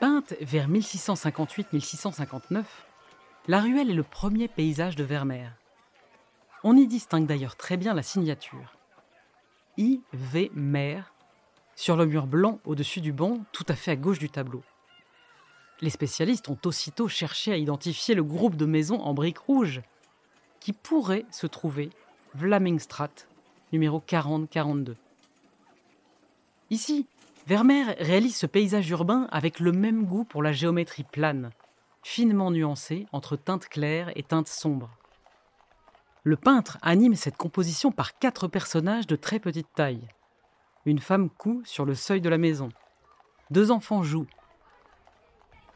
Peinte 0.00 0.34
vers 0.40 0.68
1658-1659, 0.68 2.64
la 3.46 3.60
ruelle 3.60 3.90
est 3.90 3.94
le 3.94 4.02
premier 4.02 4.48
paysage 4.48 4.96
de 4.96 5.04
Vermeer. 5.04 5.52
On 6.64 6.76
y 6.76 6.88
distingue 6.88 7.26
d'ailleurs 7.26 7.54
très 7.54 7.76
bien 7.76 7.94
la 7.94 8.02
signature. 8.02 8.76
I. 9.76 10.00
V. 10.12 10.50
Mer, 10.52 11.14
sur 11.80 11.96
le 11.96 12.04
mur 12.04 12.26
blanc 12.26 12.58
au-dessus 12.66 13.00
du 13.00 13.10
banc, 13.10 13.38
tout 13.52 13.64
à 13.66 13.74
fait 13.74 13.92
à 13.92 13.96
gauche 13.96 14.18
du 14.18 14.28
tableau. 14.28 14.62
Les 15.80 15.88
spécialistes 15.88 16.50
ont 16.50 16.58
aussitôt 16.66 17.08
cherché 17.08 17.54
à 17.54 17.56
identifier 17.56 18.14
le 18.14 18.22
groupe 18.22 18.54
de 18.56 18.66
maisons 18.66 19.00
en 19.00 19.14
briques 19.14 19.38
rouges 19.38 19.80
qui 20.60 20.74
pourrait 20.74 21.24
se 21.30 21.46
trouver 21.46 21.88
Vlamingstrat, 22.34 23.08
numéro 23.72 23.98
4042. 23.98 24.94
Ici, 26.68 27.06
Vermeer 27.46 27.96
réalise 27.98 28.36
ce 28.36 28.44
paysage 28.44 28.90
urbain 28.90 29.26
avec 29.32 29.58
le 29.58 29.72
même 29.72 30.04
goût 30.04 30.24
pour 30.24 30.42
la 30.42 30.52
géométrie 30.52 31.04
plane, 31.04 31.48
finement 32.02 32.50
nuancée 32.50 33.06
entre 33.10 33.36
teintes 33.36 33.68
claires 33.68 34.12
et 34.16 34.22
teintes 34.22 34.48
sombres. 34.48 34.90
Le 36.24 36.36
peintre 36.36 36.76
anime 36.82 37.14
cette 37.14 37.38
composition 37.38 37.90
par 37.90 38.18
quatre 38.18 38.48
personnages 38.48 39.06
de 39.06 39.16
très 39.16 39.38
petite 39.38 39.72
taille. 39.74 40.06
Une 40.86 40.98
femme 40.98 41.28
coud 41.28 41.66
sur 41.66 41.84
le 41.84 41.94
seuil 41.94 42.20
de 42.20 42.28
la 42.28 42.38
maison. 42.38 42.70
Deux 43.50 43.70
enfants 43.70 44.02
jouent. 44.02 44.28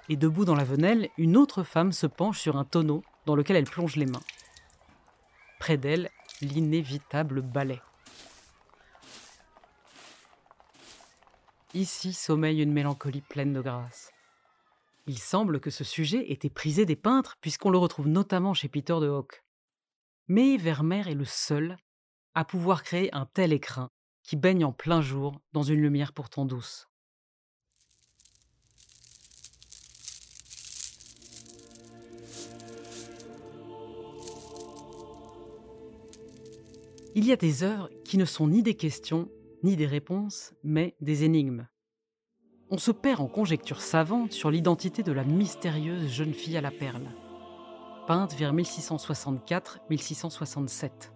Et 0.08 0.16
debout 0.16 0.44
dans 0.44 0.54
la 0.54 0.64
venelle, 0.64 1.10
une 1.18 1.36
autre 1.36 1.62
femme 1.62 1.92
se 1.92 2.06
penche 2.06 2.40
sur 2.40 2.56
un 2.56 2.64
tonneau 2.64 3.02
dans 3.26 3.36
lequel 3.36 3.56
elle 3.56 3.64
plonge 3.64 3.96
les 3.96 4.06
mains. 4.06 4.22
Près 5.58 5.76
d'elle, 5.76 6.10
l'inévitable 6.40 7.42
balai. 7.42 7.80
Ici 11.74 12.12
sommeille 12.12 12.62
une 12.62 12.72
mélancolie 12.72 13.22
pleine 13.22 13.52
de 13.52 13.60
grâce. 13.60 14.10
Il 15.06 15.18
semble 15.18 15.60
que 15.60 15.70
ce 15.70 15.84
sujet 15.84 16.30
était 16.30 16.48
prisé 16.48 16.86
des 16.86 16.96
peintres 16.96 17.36
puisqu'on 17.40 17.70
le 17.70 17.78
retrouve 17.78 18.08
notamment 18.08 18.54
chez 18.54 18.68
Peter 18.68 18.94
de 19.00 19.08
Hock. 19.08 19.44
Mais 20.28 20.56
Vermeer 20.56 21.08
est 21.08 21.14
le 21.14 21.26
seul 21.26 21.76
à 22.34 22.44
pouvoir 22.44 22.82
créer 22.82 23.14
un 23.14 23.26
tel 23.26 23.52
écrin 23.52 23.90
qui 24.24 24.34
baigne 24.34 24.64
en 24.64 24.72
plein 24.72 25.00
jour 25.00 25.40
dans 25.52 25.62
une 25.62 25.80
lumière 25.80 26.12
pourtant 26.12 26.44
douce. 26.44 26.88
Il 37.14 37.24
y 37.24 37.30
a 37.30 37.36
des 37.36 37.62
œuvres 37.62 37.88
qui 38.04 38.18
ne 38.18 38.24
sont 38.24 38.48
ni 38.48 38.64
des 38.64 38.74
questions 38.74 39.28
ni 39.62 39.76
des 39.76 39.86
réponses, 39.86 40.52
mais 40.62 40.94
des 41.00 41.24
énigmes. 41.24 41.66
on 42.70 42.78
se 42.78 42.90
perd 42.90 43.20
en 43.20 43.28
conjectures 43.28 43.80
savantes 43.80 44.32
sur 44.32 44.50
l'identité 44.50 45.02
de 45.02 45.12
la 45.12 45.24
mystérieuse 45.24 46.08
jeune 46.08 46.34
fille 46.34 46.56
à 46.56 46.60
la 46.60 46.72
perle, 46.72 47.08
peinte 48.06 48.34
vers 48.34 48.52
1664-1667. 48.52 51.13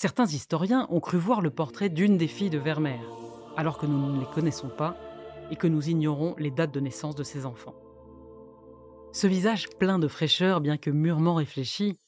Certains 0.00 0.26
historiens 0.26 0.86
ont 0.90 1.00
cru 1.00 1.18
voir 1.18 1.40
le 1.40 1.50
portrait 1.50 1.88
d'une 1.88 2.18
des 2.18 2.28
filles 2.28 2.50
de 2.50 2.58
Vermeer, 2.58 3.00
alors 3.56 3.78
que 3.78 3.86
nous 3.86 4.12
ne 4.12 4.20
les 4.20 4.30
connaissons 4.32 4.68
pas 4.68 4.96
et 5.50 5.56
que 5.56 5.66
nous 5.66 5.88
ignorons 5.88 6.36
les 6.38 6.52
dates 6.52 6.72
de 6.72 6.78
naissance 6.78 7.16
de 7.16 7.24
ses 7.24 7.46
enfants. 7.46 7.74
Ce 9.12 9.26
visage 9.26 9.68
plein 9.80 9.98
de 9.98 10.06
fraîcheur, 10.06 10.60
bien 10.60 10.76
que 10.76 10.90
mûrement 10.90 11.34
réfléchi, 11.34 11.98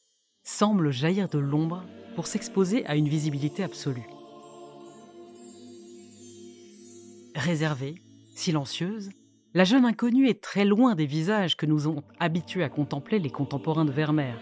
semble 0.44 0.92
jaillir 0.92 1.28
de 1.28 1.40
l'ombre 1.40 1.82
pour 2.14 2.28
s'exposer 2.28 2.86
à 2.86 2.94
une 2.94 3.08
visibilité 3.08 3.64
absolue. 3.64 4.06
Réservée, 7.34 7.96
silencieuse, 8.36 9.10
la 9.52 9.64
jeune 9.64 9.84
inconnue 9.84 10.28
est 10.28 10.40
très 10.40 10.64
loin 10.64 10.94
des 10.94 11.06
visages 11.06 11.56
que 11.56 11.66
nous 11.66 11.88
ont 11.88 12.04
habitués 12.20 12.62
à 12.62 12.68
contempler 12.68 13.18
les 13.18 13.30
contemporains 13.30 13.84
de 13.84 13.90
Vermeer, 13.90 14.40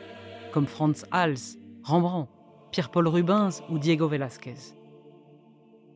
comme 0.53 0.67
Franz 0.67 1.07
Hals, 1.13 1.57
Rembrandt, 1.83 2.29
Pierre-Paul 2.71 3.09
Rubens 3.09 3.63
ou 3.71 3.79
Diego 3.79 4.09
Velázquez. 4.09 4.75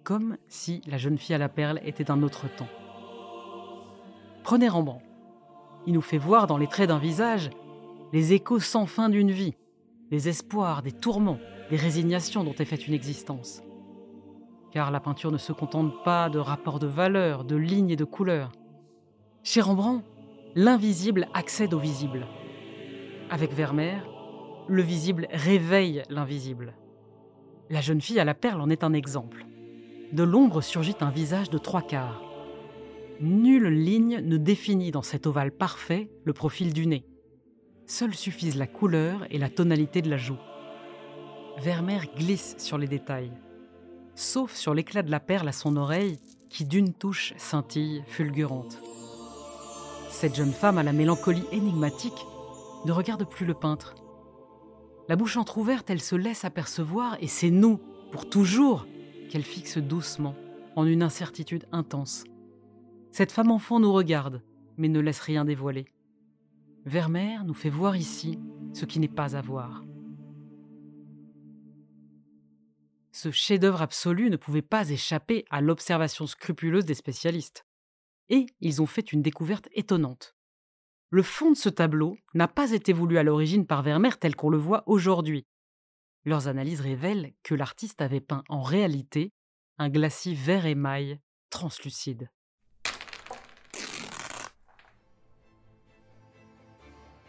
Comme 0.04 0.36
si 0.48 0.80
la 0.86 0.96
jeune 0.96 1.18
fille 1.18 1.34
à 1.34 1.38
la 1.38 1.48
perle 1.48 1.80
était 1.84 2.04
d'un 2.04 2.22
autre 2.22 2.46
temps. 2.56 2.68
Prenez 4.42 4.68
Rembrandt. 4.68 5.04
Il 5.86 5.92
nous 5.92 6.00
fait 6.00 6.18
voir 6.18 6.46
dans 6.46 6.58
les 6.58 6.66
traits 6.66 6.88
d'un 6.88 6.98
visage 6.98 7.50
les 8.12 8.32
échos 8.32 8.60
sans 8.60 8.86
fin 8.86 9.08
d'une 9.08 9.30
vie, 9.30 9.54
les 10.10 10.28
espoirs, 10.28 10.82
des 10.82 10.92
tourments, 10.92 11.38
des 11.70 11.76
résignations 11.76 12.44
dont 12.44 12.54
est 12.54 12.64
faite 12.64 12.86
une 12.86 12.94
existence. 12.94 13.62
Car 14.70 14.90
la 14.90 15.00
peinture 15.00 15.32
ne 15.32 15.38
se 15.38 15.52
contente 15.52 16.02
pas 16.04 16.28
de 16.28 16.38
rapports 16.38 16.78
de 16.78 16.86
valeurs, 16.86 17.44
de 17.44 17.56
lignes 17.56 17.90
et 17.90 17.96
de 17.96 18.04
couleurs. 18.04 18.52
Chez 19.42 19.60
Rembrandt, 19.60 20.04
l'invisible 20.54 21.28
accède 21.34 21.74
au 21.74 21.78
visible. 21.78 22.26
Avec 23.30 23.52
Vermeer, 23.52 24.02
le 24.68 24.82
visible 24.82 25.28
réveille 25.32 26.02
l'invisible. 26.08 26.74
La 27.70 27.80
jeune 27.80 28.00
fille 28.00 28.20
à 28.20 28.24
la 28.24 28.34
perle 28.34 28.60
en 28.60 28.70
est 28.70 28.84
un 28.84 28.92
exemple. 28.92 29.46
De 30.12 30.22
l'ombre 30.22 30.60
surgit 30.60 30.96
un 31.00 31.10
visage 31.10 31.50
de 31.50 31.58
trois 31.58 31.82
quarts. 31.82 32.22
Nulle 33.20 33.68
ligne 33.68 34.20
ne 34.20 34.36
définit 34.36 34.90
dans 34.90 35.02
cet 35.02 35.26
ovale 35.26 35.52
parfait 35.52 36.10
le 36.24 36.32
profil 36.32 36.72
du 36.72 36.86
nez. 36.86 37.06
Seules 37.86 38.14
suffisent 38.14 38.56
la 38.56 38.66
couleur 38.66 39.26
et 39.30 39.38
la 39.38 39.48
tonalité 39.48 40.02
de 40.02 40.10
la 40.10 40.16
joue. 40.16 40.38
Vermeer 41.58 42.06
glisse 42.16 42.54
sur 42.58 42.78
les 42.78 42.86
détails, 42.86 43.32
sauf 44.14 44.54
sur 44.54 44.74
l'éclat 44.74 45.02
de 45.02 45.10
la 45.10 45.20
perle 45.20 45.48
à 45.48 45.52
son 45.52 45.76
oreille 45.76 46.18
qui 46.48 46.64
d'une 46.64 46.92
touche 46.92 47.34
scintille 47.36 48.02
fulgurante. 48.06 48.78
Cette 50.10 50.36
jeune 50.36 50.52
femme 50.52 50.78
à 50.78 50.82
la 50.82 50.92
mélancolie 50.92 51.46
énigmatique 51.52 52.26
ne 52.84 52.92
regarde 52.92 53.24
plus 53.28 53.46
le 53.46 53.54
peintre. 53.54 53.94
La 55.12 55.16
bouche 55.16 55.36
entr'ouverte, 55.36 55.90
elle 55.90 56.00
se 56.00 56.16
laisse 56.16 56.46
apercevoir 56.46 57.18
et 57.20 57.26
c'est 57.26 57.50
nous, 57.50 57.76
pour 58.12 58.30
toujours, 58.30 58.86
qu'elle 59.28 59.42
fixe 59.42 59.76
doucement, 59.76 60.34
en 60.74 60.86
une 60.86 61.02
incertitude 61.02 61.66
intense. 61.70 62.24
Cette 63.10 63.30
femme 63.30 63.50
enfant 63.50 63.78
nous 63.78 63.92
regarde, 63.92 64.42
mais 64.78 64.88
ne 64.88 65.00
laisse 65.00 65.20
rien 65.20 65.44
dévoiler. 65.44 65.84
Vermeer 66.86 67.44
nous 67.44 67.52
fait 67.52 67.68
voir 67.68 67.94
ici 67.94 68.38
ce 68.72 68.86
qui 68.86 69.00
n'est 69.00 69.06
pas 69.06 69.36
à 69.36 69.42
voir. 69.42 69.84
Ce 73.10 73.30
chef-d'œuvre 73.30 73.82
absolu 73.82 74.30
ne 74.30 74.38
pouvait 74.38 74.62
pas 74.62 74.88
échapper 74.88 75.44
à 75.50 75.60
l'observation 75.60 76.26
scrupuleuse 76.26 76.86
des 76.86 76.94
spécialistes. 76.94 77.66
Et 78.30 78.46
ils 78.62 78.80
ont 78.80 78.86
fait 78.86 79.12
une 79.12 79.20
découverte 79.20 79.68
étonnante. 79.72 80.34
Le 81.14 81.22
fond 81.22 81.50
de 81.50 81.56
ce 81.56 81.68
tableau 81.68 82.16
n'a 82.32 82.48
pas 82.48 82.72
été 82.72 82.94
voulu 82.94 83.18
à 83.18 83.22
l'origine 83.22 83.66
par 83.66 83.82
Vermeer 83.82 84.18
tel 84.18 84.34
qu'on 84.34 84.48
le 84.48 84.56
voit 84.56 84.82
aujourd'hui. 84.86 85.44
Leurs 86.24 86.48
analyses 86.48 86.80
révèlent 86.80 87.34
que 87.42 87.54
l'artiste 87.54 88.00
avait 88.00 88.22
peint 88.22 88.44
en 88.48 88.62
réalité 88.62 89.30
un 89.76 89.90
glacis 89.90 90.34
vert 90.34 90.64
émail 90.64 91.20
translucide. 91.50 92.30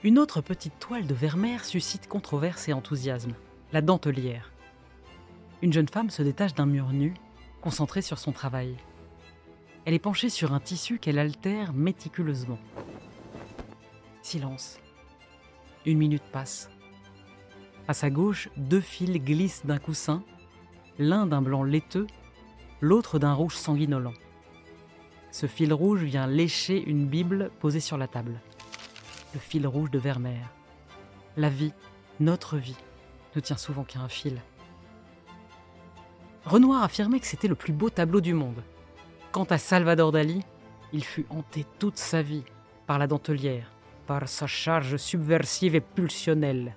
Une 0.06 0.18
autre 0.18 0.40
petite 0.40 0.80
toile 0.80 1.06
de 1.06 1.14
Vermeer 1.14 1.66
suscite 1.66 2.08
controverse 2.08 2.70
et 2.70 2.74
enthousiasme, 2.74 3.36
la 3.74 3.82
dentelière. 3.82 4.54
Une 5.62 5.74
jeune 5.74 5.90
femme 5.90 6.10
se 6.10 6.24
détache 6.24 6.54
d'un 6.54 6.68
mur 6.68 6.94
nu, 6.94 7.16
concentrée 7.60 8.02
sur 8.02 8.18
son 8.18 8.32
travail. 8.32 8.78
Elle 9.84 9.94
est 9.94 10.00
penchée 10.00 10.30
sur 10.30 10.54
un 10.54 10.62
tissu 10.62 11.00
qu'elle 11.00 11.20
altère 11.20 11.74
méticuleusement. 11.74 12.60
Silence. 14.24 14.80
Une 15.86 16.00
minute 16.00 16.24
passe. 16.32 16.72
À 17.88 17.94
sa 17.94 18.10
gauche, 18.10 18.50
deux 18.58 18.82
fils 18.82 19.20
glissent 19.20 19.66
d'un 19.66 19.78
coussin, 19.78 20.24
l'un 20.98 21.28
d'un 21.28 21.44
blanc 21.44 21.64
laiteux, 21.64 22.08
l'autre 22.82 23.20
d'un 23.20 23.34
rouge 23.34 23.56
sanguinolent. 23.56 24.14
Ce 25.30 25.46
fil 25.46 25.74
rouge 25.74 26.02
vient 26.02 26.26
lécher 26.26 26.84
une 26.84 27.06
Bible 27.06 27.52
posée 27.60 27.80
sur 27.80 27.98
la 27.98 28.08
table 28.08 28.40
le 29.34 29.40
fil 29.40 29.68
rouge 29.68 29.92
de 29.92 30.00
Vermeer. 30.00 30.50
La 31.38 31.50
vie, 31.50 31.74
notre 32.20 32.58
vie, 32.58 32.78
ne 33.36 33.42
tient 33.42 33.58
souvent 33.58 33.84
qu'à 33.84 34.00
un 34.00 34.08
fil. 34.08 34.42
Renoir 36.46 36.84
affirmait 36.84 37.20
que 37.20 37.26
c'était 37.26 37.48
le 37.48 37.56
plus 37.56 37.74
beau 37.74 37.90
tableau 37.90 38.22
du 38.22 38.34
monde. 38.34 38.64
Quant 39.32 39.46
à 39.46 39.58
Salvador 39.58 40.12
Dali, 40.12 40.44
il 40.92 41.04
fut 41.04 41.26
hanté 41.30 41.66
toute 41.80 41.98
sa 41.98 42.22
vie 42.22 42.44
par 42.86 43.00
la 43.00 43.08
dentelière, 43.08 43.73
par 44.06 44.28
sa 44.28 44.48
charge 44.48 44.98
subversive 44.98 45.76
et 45.76 45.82
pulsionnelle. 45.82 46.76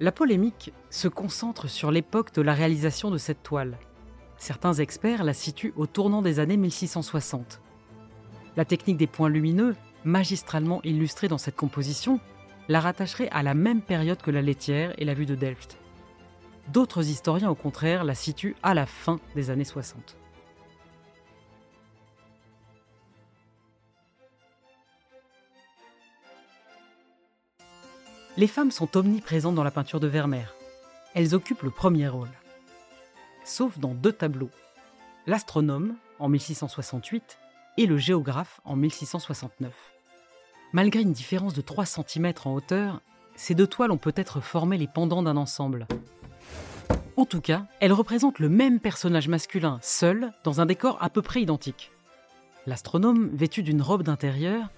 La 0.00 0.12
polémique 0.12 0.72
se 0.90 1.08
concentre 1.08 1.68
sur 1.68 1.90
l'époque 1.90 2.34
de 2.34 2.42
la 2.42 2.54
réalisation 2.54 3.10
de 3.10 3.18
cette 3.18 3.42
toile. 3.42 3.78
Certains 4.36 4.74
experts 4.74 5.24
la 5.24 5.34
situent 5.34 5.74
au 5.76 5.86
tournant 5.86 6.22
des 6.22 6.40
années 6.40 6.56
1660. 6.56 7.60
La 8.56 8.64
technique 8.64 8.96
des 8.96 9.06
points 9.06 9.28
lumineux 9.28 9.76
magistralement 10.04 10.80
illustrée 10.82 11.28
dans 11.28 11.38
cette 11.38 11.56
composition, 11.56 12.20
la 12.68 12.80
rattacherait 12.80 13.28
à 13.30 13.42
la 13.42 13.54
même 13.54 13.82
période 13.82 14.20
que 14.20 14.30
la 14.30 14.42
laitière 14.42 14.92
et 14.98 15.04
la 15.04 15.14
vue 15.14 15.26
de 15.26 15.34
Delft. 15.34 15.78
D'autres 16.72 17.08
historiens, 17.08 17.50
au 17.50 17.54
contraire, 17.54 18.04
la 18.04 18.14
situent 18.14 18.56
à 18.62 18.74
la 18.74 18.86
fin 18.86 19.20
des 19.34 19.50
années 19.50 19.64
60. 19.64 20.16
Les 28.38 28.46
femmes 28.46 28.70
sont 28.70 28.96
omniprésentes 28.96 29.54
dans 29.54 29.62
la 29.62 29.70
peinture 29.70 30.00
de 30.00 30.06
Vermeer. 30.06 30.54
Elles 31.14 31.34
occupent 31.34 31.62
le 31.62 31.70
premier 31.70 32.08
rôle. 32.08 32.30
Sauf 33.44 33.78
dans 33.78 33.92
deux 33.92 34.12
tableaux. 34.12 34.48
L'astronome, 35.26 35.96
en 36.18 36.30
1668, 36.30 37.38
et 37.76 37.84
le 37.84 37.98
géographe 37.98 38.62
en 38.64 38.74
1669. 38.74 39.74
Malgré 40.72 41.02
une 41.02 41.12
différence 41.12 41.52
de 41.52 41.60
3 41.60 41.84
cm 41.84 42.32
en 42.46 42.54
hauteur, 42.54 43.02
ces 43.36 43.54
deux 43.54 43.66
toiles 43.66 43.90
ont 43.90 43.98
peut-être 43.98 44.40
formé 44.40 44.78
les 44.78 44.86
pendants 44.86 45.22
d'un 45.22 45.36
ensemble. 45.36 45.86
En 47.18 47.26
tout 47.26 47.42
cas, 47.42 47.66
elles 47.80 47.92
représentent 47.92 48.38
le 48.38 48.48
même 48.48 48.80
personnage 48.80 49.28
masculin, 49.28 49.78
seul, 49.82 50.32
dans 50.42 50.62
un 50.62 50.66
décor 50.66 50.96
à 51.02 51.10
peu 51.10 51.20
près 51.20 51.42
identique. 51.42 51.92
L'astronome, 52.66 53.28
vêtu 53.34 53.62
d'une 53.62 53.82
robe 53.82 54.02
d'intérieur, 54.02 54.70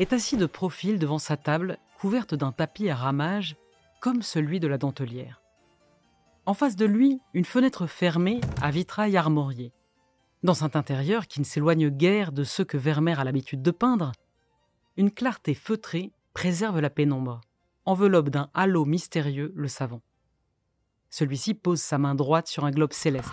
est 0.00 0.12
assis 0.12 0.36
de 0.36 0.46
profil 0.46 0.98
devant 0.98 1.18
sa 1.18 1.36
table, 1.36 1.78
couverte 1.98 2.34
d'un 2.34 2.52
tapis 2.52 2.90
à 2.90 2.94
ramages, 2.94 3.56
comme 4.00 4.22
celui 4.22 4.60
de 4.60 4.68
la 4.68 4.78
dentelière. 4.78 5.40
En 6.44 6.54
face 6.54 6.76
de 6.76 6.84
lui, 6.84 7.20
une 7.34 7.44
fenêtre 7.44 7.86
fermée 7.86 8.40
à 8.62 8.70
vitrail 8.70 9.16
armorié. 9.16 9.72
Dans 10.42 10.54
cet 10.54 10.76
intérieur 10.76 11.26
qui 11.26 11.40
ne 11.40 11.44
s'éloigne 11.44 11.88
guère 11.88 12.30
de 12.30 12.44
ceux 12.44 12.64
que 12.64 12.76
Vermeer 12.76 13.18
a 13.18 13.24
l'habitude 13.24 13.62
de 13.62 13.70
peindre, 13.70 14.12
une 14.96 15.10
clarté 15.10 15.54
feutrée 15.54 16.12
préserve 16.34 16.80
la 16.80 16.90
pénombre, 16.90 17.40
enveloppe 17.84 18.28
d'un 18.28 18.50
halo 18.54 18.84
mystérieux 18.84 19.52
le 19.56 19.68
savant. 19.68 20.02
Celui-ci 21.10 21.54
pose 21.54 21.80
sa 21.80 21.98
main 21.98 22.14
droite 22.14 22.46
sur 22.46 22.64
un 22.64 22.70
globe 22.70 22.92
céleste. 22.92 23.32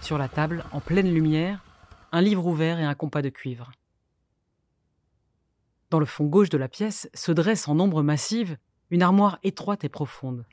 Sur 0.00 0.16
la 0.16 0.28
table, 0.28 0.64
en 0.70 0.80
pleine 0.80 1.12
lumière, 1.12 1.64
un 2.12 2.20
livre 2.20 2.46
ouvert 2.46 2.78
et 2.78 2.84
un 2.84 2.94
compas 2.94 3.22
de 3.22 3.30
cuivre. 3.30 3.72
Dans 5.94 6.00
le 6.00 6.06
fond 6.06 6.24
gauche 6.24 6.48
de 6.48 6.58
la 6.58 6.66
pièce 6.66 7.08
se 7.14 7.30
dresse 7.30 7.68
en 7.68 7.78
ombre 7.78 8.02
massive 8.02 8.56
une 8.90 9.00
armoire 9.00 9.38
étroite 9.44 9.84
et 9.84 9.88
profonde. 9.88 10.44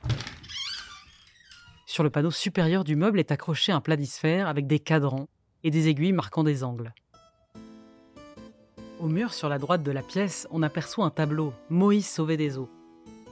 Sur 1.84 2.04
le 2.04 2.10
panneau 2.10 2.30
supérieur 2.30 2.84
du 2.84 2.94
meuble 2.94 3.18
est 3.18 3.32
accroché 3.32 3.72
un 3.72 3.80
planisphère 3.80 4.46
avec 4.46 4.68
des 4.68 4.78
cadrans 4.78 5.26
et 5.64 5.72
des 5.72 5.88
aiguilles 5.88 6.12
marquant 6.12 6.44
des 6.44 6.62
angles. 6.62 6.94
Au 9.00 9.08
mur 9.08 9.34
sur 9.34 9.48
la 9.48 9.58
droite 9.58 9.82
de 9.82 9.90
la 9.90 10.02
pièce, 10.02 10.46
on 10.52 10.62
aperçoit 10.62 11.06
un 11.06 11.10
tableau, 11.10 11.52
Moïse 11.70 12.06
sauvé 12.06 12.36
des 12.36 12.56
eaux. 12.56 12.70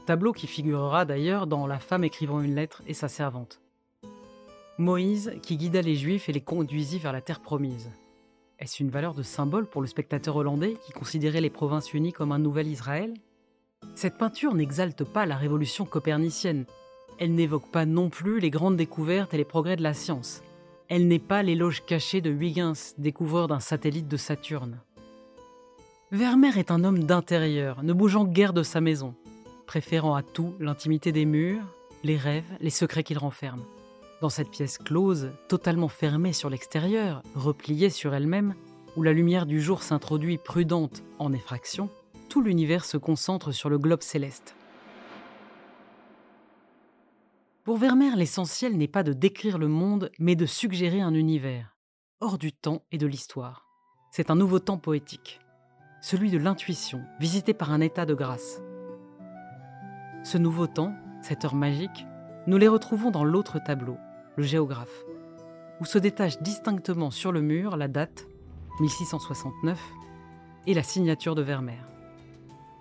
Tableau 0.04 0.32
qui 0.32 0.48
figurera 0.48 1.04
d'ailleurs 1.04 1.46
dans 1.46 1.68
La 1.68 1.78
femme 1.78 2.02
écrivant 2.02 2.40
une 2.40 2.56
lettre 2.56 2.82
et 2.88 2.94
sa 2.94 3.06
servante. 3.06 3.60
Moïse 4.78 5.32
qui 5.44 5.56
guida 5.56 5.80
les 5.80 5.94
Juifs 5.94 6.28
et 6.28 6.32
les 6.32 6.40
conduisit 6.40 6.98
vers 6.98 7.12
la 7.12 7.20
terre 7.20 7.38
promise. 7.38 7.88
Est-ce 8.60 8.82
une 8.82 8.90
valeur 8.90 9.14
de 9.14 9.22
symbole 9.22 9.64
pour 9.64 9.80
le 9.80 9.86
spectateur 9.86 10.36
hollandais 10.36 10.76
qui 10.84 10.92
considérait 10.92 11.40
les 11.40 11.48
provinces 11.48 11.94
unies 11.94 12.12
comme 12.12 12.30
un 12.30 12.38
nouvel 12.38 12.66
Israël? 12.66 13.14
Cette 13.94 14.18
peinture 14.18 14.54
n'exalte 14.54 15.02
pas 15.02 15.24
la 15.24 15.36
révolution 15.36 15.86
copernicienne. 15.86 16.66
Elle 17.18 17.34
n'évoque 17.34 17.70
pas 17.70 17.86
non 17.86 18.10
plus 18.10 18.38
les 18.38 18.50
grandes 18.50 18.76
découvertes 18.76 19.32
et 19.32 19.38
les 19.38 19.46
progrès 19.46 19.76
de 19.76 19.82
la 19.82 19.94
science. 19.94 20.42
Elle 20.88 21.08
n'est 21.08 21.18
pas 21.18 21.42
l'éloge 21.42 21.86
caché 21.86 22.20
de 22.20 22.30
Huygens, 22.30 22.94
découvreur 22.98 23.48
d'un 23.48 23.60
satellite 23.60 24.08
de 24.08 24.18
Saturne. 24.18 24.80
Vermeer 26.12 26.58
est 26.58 26.70
un 26.70 26.84
homme 26.84 27.04
d'intérieur, 27.04 27.82
ne 27.82 27.94
bougeant 27.94 28.26
guère 28.26 28.52
de 28.52 28.62
sa 28.62 28.82
maison, 28.82 29.14
préférant 29.66 30.14
à 30.14 30.22
tout 30.22 30.54
l'intimité 30.60 31.12
des 31.12 31.24
murs, 31.24 31.64
les 32.04 32.18
rêves, 32.18 32.44
les 32.60 32.68
secrets 32.68 33.04
qu'il 33.04 33.16
renferme. 33.16 33.62
Dans 34.20 34.28
cette 34.28 34.50
pièce 34.50 34.76
close, 34.76 35.30
totalement 35.48 35.88
fermée 35.88 36.34
sur 36.34 36.50
l'extérieur, 36.50 37.22
repliée 37.34 37.88
sur 37.88 38.14
elle-même, 38.14 38.54
où 38.96 39.02
la 39.02 39.14
lumière 39.14 39.46
du 39.46 39.62
jour 39.62 39.82
s'introduit 39.82 40.36
prudente 40.36 41.02
en 41.18 41.32
effraction, 41.32 41.88
tout 42.28 42.42
l'univers 42.42 42.84
se 42.84 42.98
concentre 42.98 43.50
sur 43.50 43.70
le 43.70 43.78
globe 43.78 44.02
céleste. 44.02 44.54
Pour 47.64 47.78
Vermeer, 47.78 48.14
l'essentiel 48.16 48.76
n'est 48.76 48.88
pas 48.88 49.02
de 49.02 49.14
décrire 49.14 49.56
le 49.56 49.68
monde, 49.68 50.10
mais 50.18 50.36
de 50.36 50.44
suggérer 50.44 51.00
un 51.00 51.14
univers, 51.14 51.76
hors 52.20 52.36
du 52.36 52.52
temps 52.52 52.82
et 52.92 52.98
de 52.98 53.06
l'histoire. 53.06 53.66
C'est 54.10 54.30
un 54.30 54.36
nouveau 54.36 54.58
temps 54.58 54.78
poétique, 54.78 55.40
celui 56.02 56.30
de 56.30 56.38
l'intuition, 56.38 57.00
visité 57.20 57.54
par 57.54 57.72
un 57.72 57.80
état 57.80 58.04
de 58.04 58.14
grâce. 58.14 58.60
Ce 60.24 60.36
nouveau 60.36 60.66
temps, 60.66 60.94
cette 61.22 61.44
heure 61.46 61.54
magique, 61.54 62.06
nous 62.46 62.58
les 62.58 62.68
retrouvons 62.68 63.10
dans 63.10 63.24
l'autre 63.24 63.58
tableau, 63.58 63.96
le 64.40 64.46
géographe, 64.46 65.04
où 65.82 65.84
se 65.84 65.98
détache 65.98 66.40
distinctement 66.40 67.10
sur 67.10 67.30
le 67.30 67.42
mur 67.42 67.76
la 67.76 67.88
date, 67.88 68.26
1669, 68.80 69.78
et 70.66 70.72
la 70.72 70.82
signature 70.82 71.34
de 71.34 71.42
Vermeer. 71.42 71.86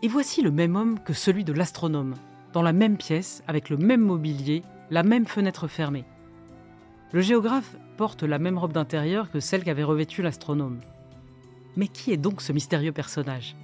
Et 0.01 0.07
voici 0.07 0.41
le 0.41 0.51
même 0.51 0.77
homme 0.77 0.99
que 1.01 1.11
celui 1.11 1.43
de 1.43 1.51
l'astronome, 1.51 2.15
dans 2.53 2.61
la 2.61 2.71
même 2.71 2.95
pièce, 2.95 3.43
avec 3.45 3.69
le 3.69 3.75
même 3.75 3.99
mobilier, 3.99 4.63
la 4.89 5.03
même 5.03 5.25
fenêtre 5.25 5.67
fermée. 5.67 6.05
Le 7.11 7.19
géographe 7.19 7.75
porte 7.97 8.23
la 8.23 8.39
même 8.39 8.57
robe 8.57 8.71
d'intérieur 8.71 9.29
que 9.29 9.41
celle 9.41 9.65
qu'avait 9.65 9.83
revêtue 9.83 10.21
l'astronome. 10.21 10.79
Mais 11.75 11.89
qui 11.89 12.13
est 12.13 12.17
donc 12.17 12.41
ce 12.41 12.53
mystérieux 12.53 12.93
personnage? 12.93 13.57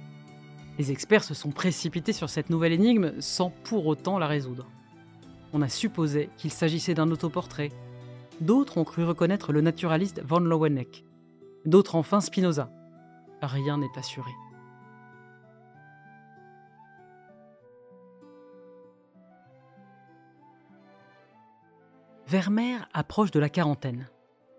Les 0.78 0.92
experts 0.92 1.24
se 1.24 1.32
sont 1.32 1.50
précipités 1.50 2.12
sur 2.12 2.28
cette 2.28 2.50
nouvelle 2.50 2.74
énigme 2.74 3.14
sans 3.20 3.48
pour 3.48 3.86
autant 3.86 4.18
la 4.18 4.26
résoudre. 4.26 4.66
On 5.54 5.62
a 5.62 5.68
supposé 5.70 6.28
qu'il 6.36 6.50
s'agissait 6.50 6.92
d'un 6.92 7.10
autoportrait. 7.10 7.70
D'autres 8.40 8.78
ont 8.78 8.84
cru 8.84 9.04
reconnaître 9.04 9.52
le 9.52 9.60
naturaliste 9.60 10.22
von 10.22 10.40
Loweneck. 10.40 11.04
D'autres 11.64 11.94
enfin 11.94 12.20
Spinoza. 12.20 12.70
Rien 13.42 13.78
n'est 13.78 13.96
assuré. 13.96 14.30
Vermeer 22.28 22.88
approche 22.92 23.30
de 23.30 23.38
la 23.38 23.48
quarantaine. 23.48 24.08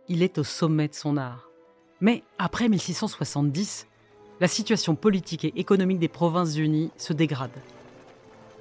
Il 0.07 0.23
est 0.23 0.37
au 0.37 0.43
sommet 0.43 0.87
de 0.87 0.93
son 0.95 1.17
art. 1.17 1.49
Mais 1.99 2.23
après 2.39 2.69
1670, 2.69 3.87
la 4.39 4.47
situation 4.47 4.95
politique 4.95 5.43
et 5.43 5.59
économique 5.59 5.99
des 5.99 6.07
Provinces 6.07 6.55
unies 6.57 6.91
se 6.97 7.11
dégrade. 7.11 7.51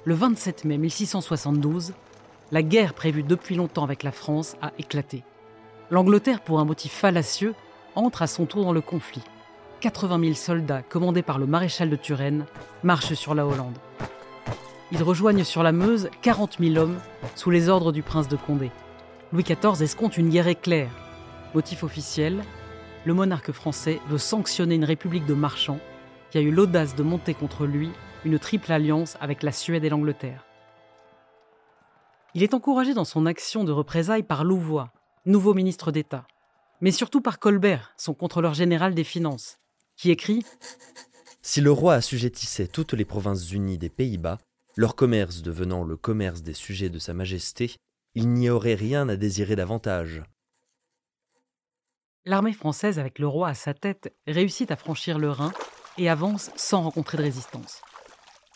Le 0.03 0.13
27 0.13 0.65
mai 0.65 0.77
1672, 0.77 1.93
la 2.51 2.63
guerre 2.63 2.93
prévue 2.93 3.23
depuis 3.23 3.55
longtemps 3.55 3.83
avec 3.83 4.03
la 4.03 4.11
France 4.11 4.55
a 4.61 4.71
éclaté. 4.79 5.23
L'Angleterre, 5.91 6.41
pour 6.41 6.59
un 6.59 6.65
motif 6.65 6.91
fallacieux, 6.91 7.55
entre 7.95 8.21
à 8.21 8.27
son 8.27 8.45
tour 8.45 8.63
dans 8.63 8.73
le 8.73 8.81
conflit. 8.81 9.23
80 9.81 10.19
000 10.19 10.33
soldats, 10.33 10.81
commandés 10.81 11.21
par 11.21 11.39
le 11.39 11.45
maréchal 11.45 11.89
de 11.89 11.95
Turenne, 11.95 12.45
marchent 12.83 13.13
sur 13.13 13.35
la 13.35 13.45
Hollande. 13.45 13.77
Ils 14.91 15.03
rejoignent 15.03 15.43
sur 15.43 15.63
la 15.63 15.71
Meuse 15.71 16.09
40 16.21 16.57
000 16.59 16.77
hommes 16.77 16.99
sous 17.35 17.51
les 17.51 17.69
ordres 17.69 17.91
du 17.91 18.01
prince 18.01 18.27
de 18.27 18.37
Condé. 18.37 18.71
Louis 19.33 19.43
XIV 19.43 19.81
escompte 19.81 20.17
une 20.17 20.29
guerre 20.29 20.47
éclair. 20.47 20.89
Motif 21.53 21.83
officiel, 21.83 22.43
le 23.05 23.13
monarque 23.13 23.51
français 23.51 23.99
veut 24.07 24.17
sanctionner 24.17 24.75
une 24.75 24.85
république 24.85 25.25
de 25.25 25.33
marchands 25.33 25.79
qui 26.31 26.37
a 26.37 26.41
eu 26.41 26.51
l'audace 26.51 26.95
de 26.95 27.03
monter 27.03 27.33
contre 27.33 27.65
lui 27.65 27.89
une 28.25 28.39
triple 28.39 28.71
alliance 28.71 29.17
avec 29.21 29.43
la 29.43 29.51
Suède 29.51 29.83
et 29.83 29.89
l'Angleterre. 29.89 30.46
Il 32.35 32.43
est 32.43 32.53
encouragé 32.53 32.93
dans 32.93 33.05
son 33.05 33.25
action 33.25 33.63
de 33.63 33.71
représailles 33.71 34.23
par 34.23 34.43
Louvois, 34.43 34.91
nouveau 35.25 35.53
ministre 35.53 35.91
d'État, 35.91 36.25
mais 36.81 36.91
surtout 36.91 37.21
par 37.21 37.39
Colbert, 37.39 37.93
son 37.97 38.13
contrôleur 38.13 38.53
général 38.53 38.93
des 38.93 39.03
finances, 39.03 39.57
qui 39.95 40.11
écrit 40.11 40.45
Si 41.41 41.61
le 41.61 41.71
roi 41.71 41.95
assujettissait 41.95 42.67
toutes 42.67 42.93
les 42.93 43.05
provinces 43.05 43.51
unies 43.51 43.77
des 43.77 43.89
Pays-Bas, 43.89 44.37
leur 44.75 44.95
commerce 44.95 45.41
devenant 45.41 45.83
le 45.83 45.97
commerce 45.97 46.43
des 46.43 46.53
sujets 46.53 46.89
de 46.89 46.99
Sa 46.99 47.13
Majesté, 47.13 47.75
il 48.13 48.29
n'y 48.29 48.49
aurait 48.49 48.75
rien 48.75 49.09
à 49.09 49.15
désirer 49.15 49.55
davantage. 49.55 50.21
L'armée 52.25 52.53
française, 52.53 52.99
avec 52.99 53.19
le 53.19 53.27
roi 53.27 53.47
à 53.47 53.53
sa 53.53 53.73
tête, 53.73 54.13
réussit 54.27 54.69
à 54.69 54.75
franchir 54.75 55.17
le 55.17 55.29
Rhin 55.31 55.53
et 55.97 56.09
avance 56.09 56.51
sans 56.55 56.81
rencontrer 56.81 57.17
de 57.17 57.23
résistance. 57.23 57.81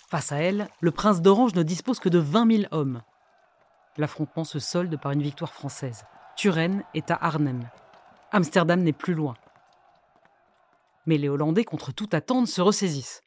Face 0.10 0.32
à 0.32 0.38
elle, 0.38 0.68
le 0.82 0.92
prince 0.92 1.22
d'Orange 1.22 1.56
ne 1.56 1.64
dispose 1.64 2.00
que 2.00 2.10
de 2.10 2.20
20 2.20 2.58
000 2.58 2.68
hommes. 2.72 3.02
L'affrontement 3.98 4.44
se 4.44 4.60
solde 4.60 5.00
par 5.00 5.12
une 5.12 5.22
victoire 5.22 5.54
française. 5.54 6.06
Turenne 6.38 6.84
est 6.94 7.12
à 7.12 7.16
Arnhem. 7.16 7.68
Amsterdam 8.32 8.82
n'est 8.82 8.94
plus 8.94 9.14
loin. 9.14 9.36
Mais 11.06 11.18
les 11.18 11.28
Hollandais, 11.28 11.66
contre 11.66 11.92
toute 11.92 12.14
attente, 12.14 12.48
se 12.48 12.62
ressaisissent. 12.62 13.22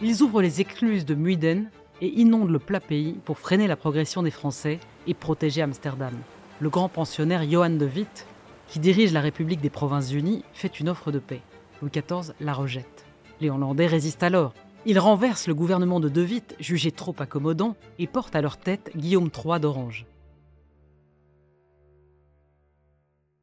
Ils 0.00 0.22
ouvrent 0.22 0.42
les 0.42 0.60
écluses 0.60 1.04
de 1.04 1.14
Muiden 1.14 1.70
et 2.00 2.08
inondent 2.08 2.50
le 2.50 2.58
plat 2.58 2.80
pays 2.80 3.20
pour 3.24 3.38
freiner 3.38 3.68
la 3.68 3.76
progression 3.76 4.22
des 4.22 4.30
Français 4.30 4.80
et 5.06 5.14
protéger 5.14 5.62
Amsterdam. 5.62 6.14
Le 6.58 6.70
grand 6.70 6.88
pensionnaire 6.88 7.48
Johan 7.48 7.70
de 7.70 7.86
Witt, 7.86 8.26
qui 8.66 8.80
dirige 8.80 9.12
la 9.12 9.20
République 9.20 9.60
des 9.60 9.70
Provinces-Unies, 9.70 10.44
fait 10.52 10.80
une 10.80 10.88
offre 10.88 11.12
de 11.12 11.18
paix. 11.18 11.42
Louis 11.80 11.90
XIV 11.90 12.34
la 12.40 12.52
rejette. 12.52 13.04
Les 13.40 13.50
Hollandais 13.50 13.86
résistent 13.86 14.22
alors. 14.22 14.52
Ils 14.86 14.98
renversent 14.98 15.46
le 15.46 15.54
gouvernement 15.54 16.00
de 16.00 16.08
De 16.08 16.22
Witt, 16.22 16.56
jugé 16.58 16.90
trop 16.90 17.14
accommodant, 17.18 17.76
et 17.98 18.06
portent 18.06 18.34
à 18.34 18.40
leur 18.40 18.56
tête 18.56 18.90
Guillaume 18.96 19.28
III 19.34 19.60
d'Orange. 19.60 20.06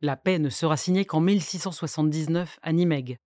La 0.01 0.15
paix 0.15 0.39
ne 0.39 0.49
sera 0.49 0.77
signée 0.77 1.05
qu'en 1.05 1.19
1679 1.19 2.59
à 2.61 2.73
Nimègue. 2.73 3.17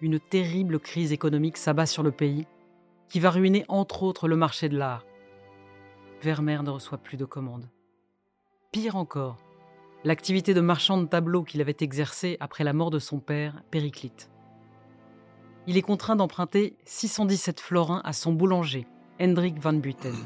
Une 0.00 0.18
terrible 0.18 0.80
crise 0.80 1.12
économique 1.12 1.56
s'abat 1.56 1.86
sur 1.86 2.02
le 2.02 2.10
pays, 2.10 2.46
qui 3.08 3.20
va 3.20 3.30
ruiner 3.30 3.64
entre 3.68 4.02
autres 4.02 4.26
le 4.26 4.36
marché 4.36 4.68
de 4.68 4.76
l'art. 4.76 5.06
Vermeer 6.22 6.64
ne 6.64 6.70
reçoit 6.70 6.98
plus 6.98 7.16
de 7.16 7.24
commandes. 7.24 7.68
Pire 8.72 8.96
encore, 8.96 9.38
l'activité 10.04 10.54
de 10.54 10.60
marchand 10.60 10.98
de 10.98 11.06
tableaux 11.06 11.44
qu'il 11.44 11.60
avait 11.60 11.76
exercée 11.80 12.36
après 12.40 12.64
la 12.64 12.72
mort 12.72 12.90
de 12.90 12.98
son 12.98 13.20
père, 13.20 13.62
Périclite. 13.70 14.30
Il 15.66 15.76
est 15.76 15.82
contraint 15.82 16.16
d'emprunter 16.16 16.76
617 16.84 17.60
florins 17.60 18.02
à 18.04 18.12
son 18.12 18.32
boulanger, 18.32 18.86
Hendrik 19.20 19.60
van 19.60 19.74
Buiten. 19.74 20.16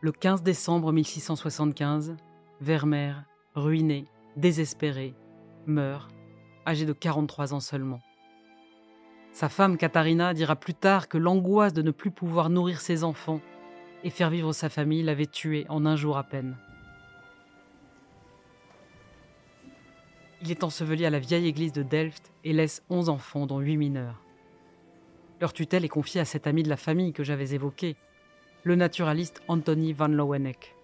Le 0.00 0.12
15 0.12 0.42
décembre 0.42 0.92
1675, 0.92 2.16
Vermeer, 2.60 3.24
ruiné, 3.54 4.06
désespéré, 4.36 5.14
meurt, 5.66 6.10
âgé 6.66 6.86
de 6.86 6.92
43 6.92 7.54
ans 7.54 7.60
seulement. 7.60 8.00
Sa 9.32 9.48
femme 9.48 9.76
Katharina 9.76 10.34
dira 10.34 10.56
plus 10.56 10.74
tard 10.74 11.08
que 11.08 11.18
l'angoisse 11.18 11.72
de 11.72 11.82
ne 11.82 11.90
plus 11.90 12.10
pouvoir 12.10 12.50
nourrir 12.50 12.80
ses 12.80 13.04
enfants 13.04 13.40
et 14.04 14.10
faire 14.10 14.30
vivre 14.30 14.52
sa 14.52 14.68
famille 14.68 15.02
l'avait 15.02 15.26
tué 15.26 15.66
en 15.68 15.86
un 15.86 15.96
jour 15.96 16.16
à 16.16 16.24
peine. 16.24 16.56
Il 20.42 20.50
est 20.50 20.64
enseveli 20.64 21.06
à 21.06 21.10
la 21.10 21.20
vieille 21.20 21.46
église 21.46 21.72
de 21.72 21.84
Delft 21.84 22.32
et 22.42 22.52
laisse 22.52 22.82
onze 22.90 23.08
enfants, 23.08 23.46
dont 23.46 23.60
huit 23.60 23.76
mineurs. 23.76 24.20
Leur 25.40 25.52
tutelle 25.52 25.84
est 25.84 25.88
confiée 25.88 26.20
à 26.20 26.24
cet 26.24 26.48
ami 26.48 26.64
de 26.64 26.68
la 26.68 26.76
famille 26.76 27.12
que 27.12 27.22
j'avais 27.22 27.54
évoqué, 27.54 27.96
le 28.64 28.74
naturaliste 28.74 29.40
Anthony 29.46 29.92
van 29.92 30.08
Loweneck. 30.08 30.74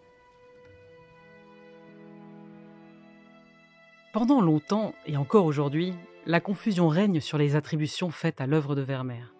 Pendant 4.12 4.40
longtemps, 4.40 4.94
et 5.07 5.16
encore 5.16 5.44
aujourd'hui, 5.44 5.92
la 6.25 6.40
confusion 6.40 6.88
règne 6.88 7.21
sur 7.21 7.37
les 7.37 7.57
attributions 7.57 8.11
faites 8.11 8.40
à 8.40 8.47
l'œuvre 8.47 8.77
de 8.77 8.83
Vermeer. 8.83 9.35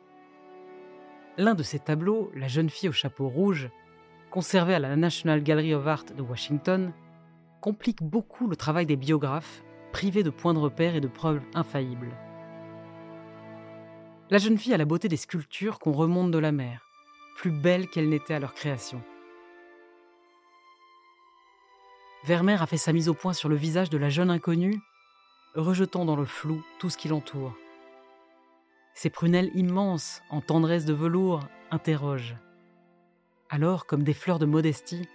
L'un 1.37 1.55
de 1.55 1.63
ses 1.63 1.79
tableaux, 1.79 2.33
La 2.35 2.49
jeune 2.49 2.71
fille 2.71 2.89
au 2.89 2.93
chapeau 2.93 3.29
rouge, 3.29 3.71
conservé 4.31 4.75
à 4.75 4.79
la 4.81 4.97
National 4.97 5.43
Gallery 5.43 5.75
of 5.75 5.87
Art 5.87 6.05
de 6.17 6.23
Washington, 6.23 6.93
complique 7.61 8.03
beaucoup 8.03 8.49
le 8.49 8.57
travail 8.57 8.87
des 8.87 8.97
biographes, 8.97 9.63
privés 9.93 10.23
de 10.23 10.31
points 10.31 10.55
de 10.55 10.59
repère 10.59 10.95
et 10.95 11.01
de 11.01 11.09
preuves 11.09 11.43
infaillibles. 11.55 12.17
La 14.31 14.39
jeune 14.39 14.59
fille 14.59 14.75
a 14.75 14.79
la 14.79 14.85
beauté 14.85 15.09
des 15.09 15.17
sculptures 15.17 15.79
qu'on 15.79 15.93
remonte 15.93 16.31
de 16.31 16.39
la 16.39 16.53
mer. 16.53 16.85
plus 17.37 17.51
belles 17.53 17.89
qu'elles 17.89 18.09
n'étaient 18.09 18.35
à 18.35 18.41
leur 18.41 18.53
création. 18.53 19.01
Vermeer 22.25 22.61
a 22.61 22.67
fait 22.67 22.77
sa 22.77 22.93
mise 22.93 23.09
au 23.09 23.15
point 23.15 23.33
sur 23.33 23.49
le 23.49 23.55
visage 23.55 23.91
de 23.91 23.97
la 23.97 24.09
jeune 24.09 24.29
inconnue, 24.29 24.81
rejetant 25.55 26.05
dans 26.05 26.17
le 26.17 26.25
flou 26.25 26.63
tout 26.81 26.91
ce 26.91 26.99
qui 26.99 27.07
l'entoure. 27.07 27.55
Ses 28.93 29.09
prunelles 29.09 29.53
immenses, 29.55 30.21
en 30.31 30.41
tendresse 30.41 30.85
de 30.85 30.93
velours, 30.93 31.41
interrogent. 31.71 32.37
Alors, 33.51 33.87
comme 33.87 34.03
des 34.03 34.15
fleurs 34.15 34.41
de 34.41 34.47
modestie, 34.47 35.09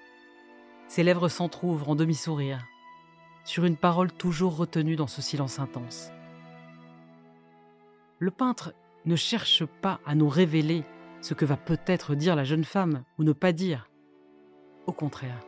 ses 0.87 1.03
lèvres 1.03 1.27
s'entr'ouvrent 1.27 1.89
en 1.89 1.95
demi-sourire, 1.95 2.65
sur 3.43 3.65
une 3.65 3.77
parole 3.77 4.11
toujours 4.11 4.55
retenue 4.55 4.95
dans 4.95 5.07
ce 5.07 5.21
silence 5.21 5.59
intense. 5.59 6.11
Le 8.19 8.31
peintre 8.31 8.73
ne 9.05 9.15
cherche 9.15 9.65
pas 9.65 9.99
à 10.05 10.15
nous 10.15 10.29
révéler 10.29 10.83
ce 11.21 11.33
que 11.33 11.45
va 11.45 11.57
peut-être 11.57 12.15
dire 12.15 12.35
la 12.35 12.43
jeune 12.43 12.63
femme 12.63 13.03
ou 13.17 13.23
ne 13.23 13.33
pas 13.33 13.51
dire. 13.51 13.89
Au 14.87 14.93
contraire, 14.93 15.39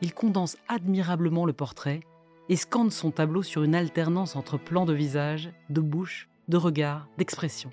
il 0.00 0.14
condense 0.14 0.56
admirablement 0.68 1.46
le 1.46 1.52
portrait 1.52 2.00
et 2.48 2.56
scande 2.56 2.92
son 2.92 3.10
tableau 3.10 3.42
sur 3.42 3.62
une 3.62 3.74
alternance 3.74 4.36
entre 4.36 4.58
plans 4.58 4.84
de 4.84 4.92
visage, 4.92 5.50
de 5.70 5.80
bouche, 5.80 6.28
de 6.48 6.56
regard, 6.56 7.08
d'expression. 7.18 7.70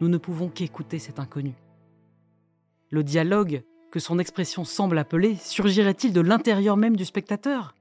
Nous 0.00 0.08
ne 0.08 0.18
pouvons 0.18 0.48
qu'écouter 0.48 0.98
cet 0.98 1.18
inconnu. 1.18 1.54
Le 2.90 3.02
dialogue 3.02 3.62
que 3.90 4.00
son 4.00 4.18
expression 4.18 4.64
semble 4.64 4.98
appeler 4.98 5.36
surgirait-il 5.36 6.12
de 6.12 6.20
l'intérieur 6.20 6.76
même 6.76 6.96
du 6.96 7.04
spectateur? 7.04 7.75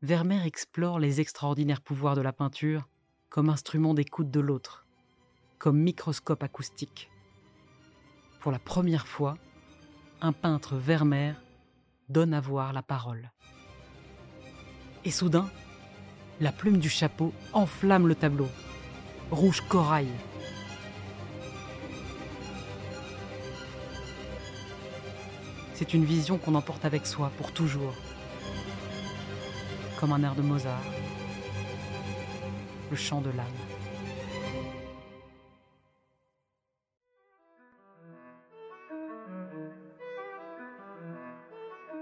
Vermeer 0.00 0.46
explore 0.46 1.00
les 1.00 1.20
extraordinaires 1.20 1.80
pouvoirs 1.80 2.14
de 2.14 2.20
la 2.20 2.32
peinture 2.32 2.88
comme 3.30 3.48
instrument 3.48 3.94
d'écoute 3.94 4.30
de 4.30 4.38
l'autre, 4.38 4.86
comme 5.58 5.76
microscope 5.76 6.44
acoustique. 6.44 7.10
Pour 8.38 8.52
la 8.52 8.60
première 8.60 9.08
fois, 9.08 9.36
un 10.20 10.32
peintre 10.32 10.76
Vermeer 10.76 11.34
donne 12.08 12.32
à 12.32 12.40
voir 12.40 12.72
la 12.72 12.82
parole. 12.82 13.32
Et 15.04 15.10
soudain, 15.10 15.50
la 16.40 16.52
plume 16.52 16.78
du 16.78 16.88
chapeau 16.88 17.32
enflamme 17.52 18.06
le 18.06 18.14
tableau. 18.14 18.48
Rouge 19.32 19.62
corail. 19.62 20.06
C'est 25.74 25.92
une 25.92 26.04
vision 26.04 26.38
qu'on 26.38 26.54
emporte 26.54 26.84
avec 26.84 27.04
soi 27.04 27.32
pour 27.36 27.50
toujours. 27.50 27.94
Comme 29.98 30.12
un 30.12 30.22
air 30.22 30.36
de 30.36 30.42
Mozart. 30.42 30.80
Le 32.88 32.96
chant 32.96 33.20
de 33.20 33.30
l'âme. 33.30 33.46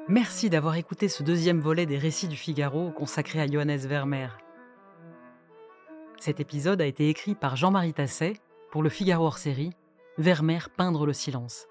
Merci 0.08 0.50
d'avoir 0.50 0.76
écouté 0.76 1.08
ce 1.08 1.22
deuxième 1.22 1.60
volet 1.60 1.86
des 1.86 1.96
récits 1.96 2.28
du 2.28 2.36
Figaro 2.36 2.90
consacré 2.90 3.40
à 3.40 3.46
Johannes 3.46 3.78
Vermeer. 3.78 4.36
Cet 6.20 6.38
épisode 6.38 6.82
a 6.82 6.86
été 6.86 7.08
écrit 7.08 7.34
par 7.34 7.56
Jean-Marie 7.56 7.94
Tasset 7.94 8.34
pour 8.70 8.82
le 8.82 8.90
Figaro 8.90 9.24
hors 9.24 9.38
série 9.38 9.70
Vermeer 10.18 10.68
peindre 10.68 11.06
le 11.06 11.14
silence. 11.14 11.66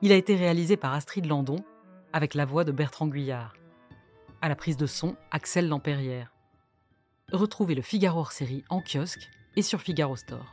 Il 0.00 0.12
a 0.12 0.16
été 0.16 0.36
réalisé 0.36 0.76
par 0.76 0.92
Astrid 0.92 1.26
Landon 1.26 1.56
avec 2.12 2.34
la 2.34 2.44
voix 2.44 2.62
de 2.62 2.70
Bertrand 2.70 3.08
Guyard. 3.08 3.54
À 4.44 4.48
la 4.50 4.56
prise 4.56 4.76
de 4.76 4.84
son, 4.84 5.16
Axel 5.30 5.68
Lampérière. 5.68 6.30
Retrouvez 7.32 7.74
le 7.74 7.80
Figaro 7.80 8.20
hors 8.20 8.32
série 8.32 8.62
en 8.68 8.82
kiosque 8.82 9.30
et 9.56 9.62
sur 9.62 9.80
Figaro 9.80 10.16
Store. 10.16 10.52